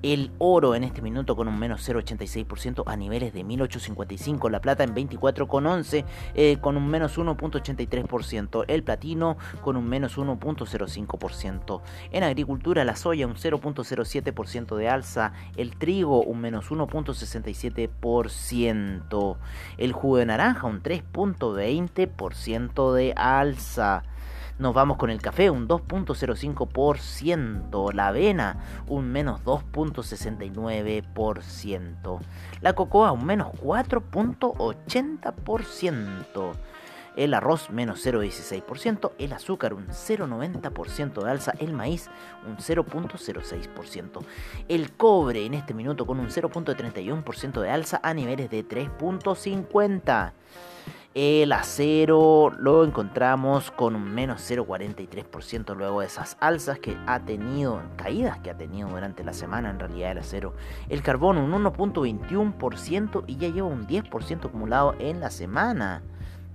El 0.02 0.30
oro 0.38 0.74
en 0.74 0.82
este 0.82 1.02
minuto 1.02 1.36
con 1.36 1.46
un 1.46 1.58
menos 1.58 1.86
0,86% 1.86 2.84
a 2.86 2.96
niveles 2.96 3.34
de 3.34 3.44
1855. 3.44 4.48
La 4.48 4.62
plata 4.62 4.82
en 4.82 4.94
24,11 4.94 6.06
eh, 6.34 6.56
con 6.58 6.78
un 6.78 6.88
menos 6.88 7.18
1,83%. 7.18 8.64
El 8.66 8.82
platino 8.82 9.36
con 9.60 9.76
un 9.76 9.86
menos 9.88 10.16
1,05%. 10.16 11.82
En 12.12 12.24
agricultura 12.24 12.82
la 12.84 12.96
soya 12.96 13.26
un 13.26 13.34
0,07% 13.34 14.76
de 14.76 14.88
alza. 14.88 15.34
El 15.56 15.76
trigo 15.76 16.22
un 16.22 16.40
menos 16.40 16.70
1,67%. 16.70 19.36
El 19.76 19.92
jugo 19.92 20.16
de 20.16 20.26
naranja 20.26 20.66
un 20.66 20.82
3,20% 20.82 22.94
de 22.94 23.12
alza. 23.16 24.04
Nos 24.60 24.74
vamos 24.74 24.98
con 24.98 25.08
el 25.08 25.22
café, 25.22 25.48
un 25.48 25.66
2.05%. 25.66 27.94
La 27.94 28.08
avena, 28.08 28.58
un 28.88 29.10
menos 29.10 29.42
2.69%. 29.42 32.20
La 32.60 32.74
cocoa, 32.74 33.12
un 33.12 33.24
menos 33.24 33.54
4.80%. 33.54 36.52
El 37.16 37.32
arroz 37.32 37.70
menos 37.70 38.04
0,16%, 38.04 39.12
el 39.18 39.32
azúcar 39.32 39.72
un 39.72 39.86
0,90% 39.88 41.24
de 41.24 41.30
alza, 41.30 41.54
el 41.58 41.72
maíz 41.72 42.10
un 42.46 42.58
0,06%. 42.58 44.22
El 44.68 44.92
cobre 44.92 45.46
en 45.46 45.54
este 45.54 45.72
minuto 45.72 46.04
con 46.04 46.20
un 46.20 46.28
0,31% 46.28 47.62
de 47.62 47.70
alza 47.70 47.98
a 48.02 48.12
niveles 48.12 48.50
de 48.50 48.68
3,50%. 48.68 50.32
El 51.12 51.50
acero 51.50 52.52
lo 52.56 52.84
encontramos 52.84 53.72
con 53.72 53.96
un 53.96 54.14
menos 54.14 54.48
0,43% 54.48 55.74
luego 55.74 56.02
de 56.02 56.06
esas 56.06 56.36
alzas 56.38 56.78
que 56.78 56.96
ha 57.08 57.18
tenido, 57.18 57.82
caídas 57.96 58.38
que 58.38 58.50
ha 58.50 58.56
tenido 58.56 58.88
durante 58.90 59.24
la 59.24 59.32
semana 59.32 59.70
en 59.70 59.80
realidad 59.80 60.12
el 60.12 60.18
acero. 60.18 60.54
El 60.88 61.02
carbón 61.02 61.36
un 61.36 61.50
1.21% 61.50 63.24
y 63.26 63.38
ya 63.38 63.48
lleva 63.48 63.66
un 63.66 63.88
10% 63.88 64.44
acumulado 64.44 64.94
en 65.00 65.18
la 65.18 65.30
semana. 65.30 66.00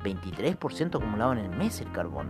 23% 0.05 0.95
acumulado 0.95 1.33
en 1.33 1.39
el 1.39 1.49
mes 1.49 1.81
el 1.81 1.91
carbón. 1.91 2.29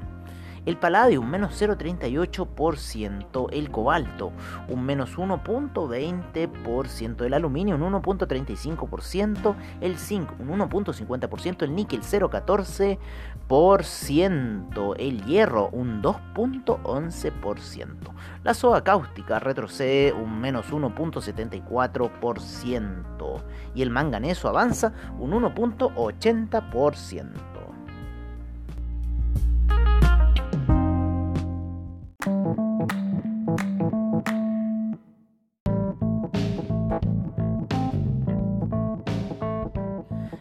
El 0.65 0.77
paladio 0.77 1.21
un 1.21 1.29
menos 1.29 1.61
0,38%. 1.61 3.49
El 3.51 3.69
cobalto 3.69 4.31
un 4.67 4.83
menos 4.83 5.15
1,20%. 5.15 7.23
El 7.23 7.35
aluminio 7.35 7.75
un 7.75 7.83
1,35%. 7.83 9.55
El 9.81 9.99
zinc 9.99 10.31
un 10.39 10.59
1,50%. 10.59 11.61
El 11.63 11.75
níquel 11.75 12.01
0,14%. 12.01 14.95
El 14.97 15.23
hierro 15.25 15.69
un 15.71 16.01
2,11%. 16.01 18.11
La 18.43 18.55
soda 18.55 18.83
cáustica 18.83 19.37
retrocede 19.39 20.13
un 20.13 20.39
menos 20.39 20.71
1,74%. 20.71 23.43
Y 23.75 23.83
el 23.83 23.91
manganeso 23.91 24.49
avanza 24.49 24.93
un 25.19 25.29
1,80%. 25.31 27.54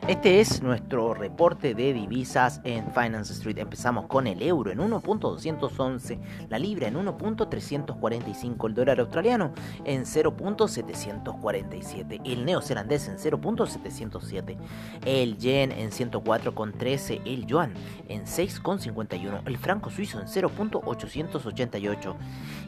Este 0.06 0.38
es 0.38 0.62
nuestro 0.62 1.14
reporte 1.14 1.74
de 1.74 1.94
divisas 1.94 2.60
en 2.64 2.92
Finance 2.92 3.32
Street. 3.32 3.56
Empezamos 3.56 4.04
con 4.04 4.26
el 4.26 4.42
euro 4.42 4.70
en 4.70 4.80
1.211, 4.80 6.18
la 6.50 6.58
libra 6.58 6.88
en 6.88 6.96
1.345, 6.96 8.68
el 8.68 8.74
dólar 8.74 9.00
australiano 9.00 9.54
en 9.86 10.04
0.747, 10.04 12.20
el 12.22 12.44
neozelandés 12.44 13.08
en 13.08 13.16
0.707, 13.16 14.58
el 15.06 15.38
yen 15.38 15.72
en 15.72 15.90
104.13, 15.90 17.22
el 17.24 17.46
yuan 17.46 17.72
en 18.08 18.26
6.51, 18.26 19.40
el 19.46 19.56
franco 19.56 19.88
suizo 19.88 20.20
en 20.20 20.26
0.888, 20.26 22.14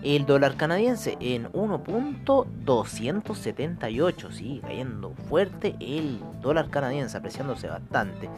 el 0.03 0.25
dólar 0.25 0.57
canadiense 0.57 1.18
en 1.20 1.53
1.278, 1.53 4.33
sí, 4.33 4.62
cayendo 4.62 5.12
fuerte 5.29 5.77
el 5.81 6.18
dólar 6.40 6.70
canadiense 6.70 7.26
apreciándose 7.27 7.67
bastante. 7.67 8.31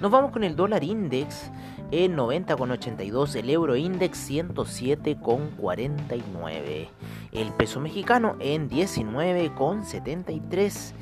Nos 0.00 0.10
vamos 0.10 0.32
con 0.32 0.42
el 0.44 0.56
dólar 0.56 0.82
index 0.82 1.50
en 1.90 2.16
90,82, 2.16 3.36
el 3.36 3.50
euro 3.50 3.76
index 3.76 4.30
107,49, 4.30 6.88
el 7.32 7.52
peso 7.52 7.80
mexicano 7.80 8.36
en 8.40 8.70
19,73 8.70 10.94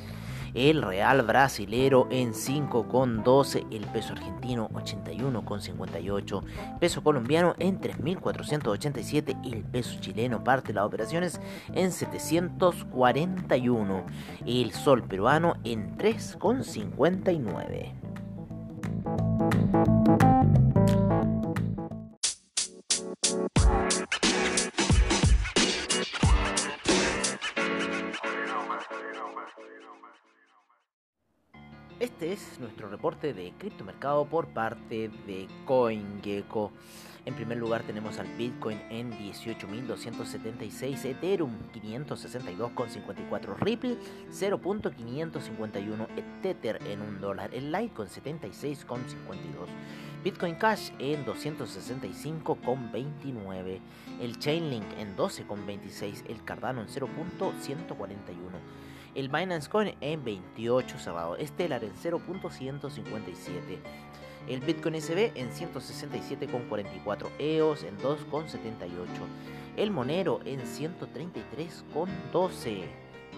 el 0.58 0.82
real 0.82 1.22
brasilero 1.22 2.08
en 2.10 2.32
5,12, 2.32 3.66
el 3.70 3.86
peso 3.86 4.14
argentino 4.14 4.68
81,58, 4.70 6.42
peso 6.80 7.00
colombiano 7.02 7.54
en 7.58 7.80
3.487, 7.80 9.38
el 9.52 9.62
peso 9.62 10.00
chileno 10.00 10.42
parte 10.42 10.68
de 10.68 10.74
las 10.74 10.84
operaciones 10.84 11.40
en 11.72 11.92
741, 11.92 14.04
el 14.46 14.72
sol 14.72 15.04
peruano 15.04 15.54
en 15.62 15.96
3,59. 15.96 17.92
Este 32.00 32.32
es 32.32 32.58
nuestro 32.60 32.88
reporte 32.88 33.34
de 33.34 33.52
criptomercado 33.58 34.24
por 34.24 34.46
parte 34.46 35.10
de 35.26 35.48
CoinGecko. 35.64 36.70
En 37.24 37.34
primer 37.34 37.58
lugar 37.58 37.82
tenemos 37.82 38.20
al 38.20 38.28
Bitcoin 38.36 38.80
en 38.88 39.10
18.276, 39.14 41.04
Ethereum 41.04 41.50
562,54, 41.72 43.56
Ripple 43.58 43.96
0.551, 44.30 46.06
Tether 46.40 46.78
en 46.86 47.02
1 47.02 47.18
dólar, 47.18 47.52
el 47.52 47.72
Litecoin 47.72 48.08
76,52, 48.08 48.86
Bitcoin 50.22 50.54
Cash 50.54 50.92
en 51.00 51.26
265,29, 51.26 53.80
el 54.20 54.38
Chainlink 54.38 54.86
en 54.98 55.16
12,26, 55.16 56.26
el 56.28 56.44
Cardano 56.44 56.82
en 56.82 56.86
0.141 56.86 58.87
el 59.14 59.28
Binance 59.28 59.68
Coin 59.68 59.94
en 60.00 60.24
28 60.24 60.98
cerrado, 60.98 61.36
Stellar 61.40 61.84
en 61.84 61.92
0.157, 61.94 63.78
el 64.48 64.60
Bitcoin 64.60 64.98
SB 65.00 65.32
en 65.34 65.50
167,44, 65.50 67.28
EOS 67.38 67.84
en 67.84 67.98
2,78, 67.98 69.06
el 69.76 69.90
Monero 69.90 70.40
en 70.44 70.60
133,12. 70.60 72.84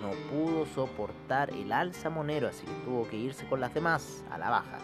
No 0.00 0.10
pudo 0.30 0.66
soportar 0.66 1.50
el 1.50 1.72
alza 1.72 2.10
Monero, 2.10 2.48
así 2.48 2.64
que 2.64 2.72
tuvo 2.84 3.08
que 3.08 3.16
irse 3.16 3.44
con 3.46 3.60
las 3.60 3.74
demás 3.74 4.24
a 4.30 4.38
la 4.38 4.48
baja 4.48 4.78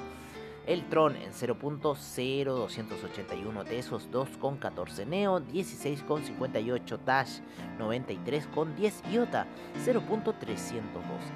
el 0.67 0.89
Tron 0.89 1.17
en 1.17 1.33
0.0281 1.33 3.65
Tesos 3.65 4.09
2.14 4.11 5.07
Neo 5.07 5.41
16.58 5.41 6.99
Dash 7.05 7.41
93.10 7.79 9.13
IOTA 9.13 9.47
0.302 9.85 10.83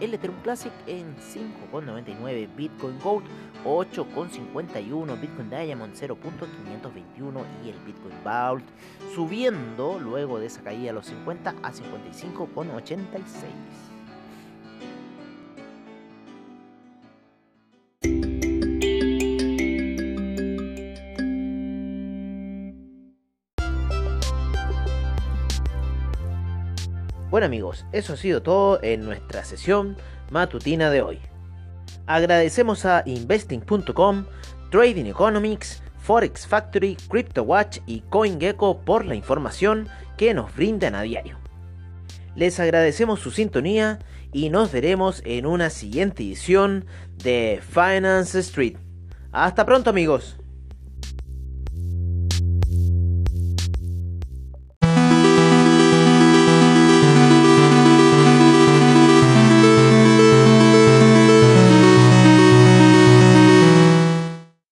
el 0.00 0.14
Ethereum 0.14 0.40
Classic 0.42 0.72
en 0.86 1.14
5.99 1.16 2.48
Bitcoin 2.56 2.98
Gold 2.98 3.26
8.51 3.64 5.20
Bitcoin 5.20 5.50
Diamond 5.50 5.94
0.521 5.94 7.44
y 7.64 7.70
el 7.70 7.78
Bitcoin 7.80 8.14
Vault 8.24 8.64
subiendo 9.14 9.98
luego 9.98 10.38
de 10.38 10.46
esa 10.46 10.62
caída 10.62 10.90
a 10.90 10.94
los 10.94 11.06
50 11.06 11.50
a 11.50 11.72
55.86 11.72 13.89
Amigos, 27.44 27.86
eso 27.92 28.14
ha 28.14 28.16
sido 28.16 28.42
todo 28.42 28.82
en 28.82 29.04
nuestra 29.04 29.44
sesión 29.44 29.96
matutina 30.30 30.90
de 30.90 31.02
hoy. 31.02 31.18
Agradecemos 32.06 32.84
a 32.86 33.02
investing.com, 33.06 34.24
Trading 34.70 35.06
Economics, 35.06 35.82
Forex 35.98 36.46
Factory, 36.46 36.96
CryptoWatch 37.08 37.78
y 37.86 38.00
CoinGecko 38.00 38.80
por 38.80 39.04
la 39.04 39.14
información 39.14 39.88
que 40.16 40.34
nos 40.34 40.54
brindan 40.54 40.94
a 40.94 41.02
diario. 41.02 41.38
Les 42.34 42.58
agradecemos 42.58 43.20
su 43.20 43.30
sintonía 43.30 43.98
y 44.32 44.50
nos 44.50 44.72
veremos 44.72 45.22
en 45.24 45.46
una 45.46 45.70
siguiente 45.70 46.22
edición 46.22 46.86
de 47.22 47.60
Finance 47.68 48.38
Street. 48.40 48.76
Hasta 49.32 49.66
pronto 49.66 49.90
amigos. 49.90 50.39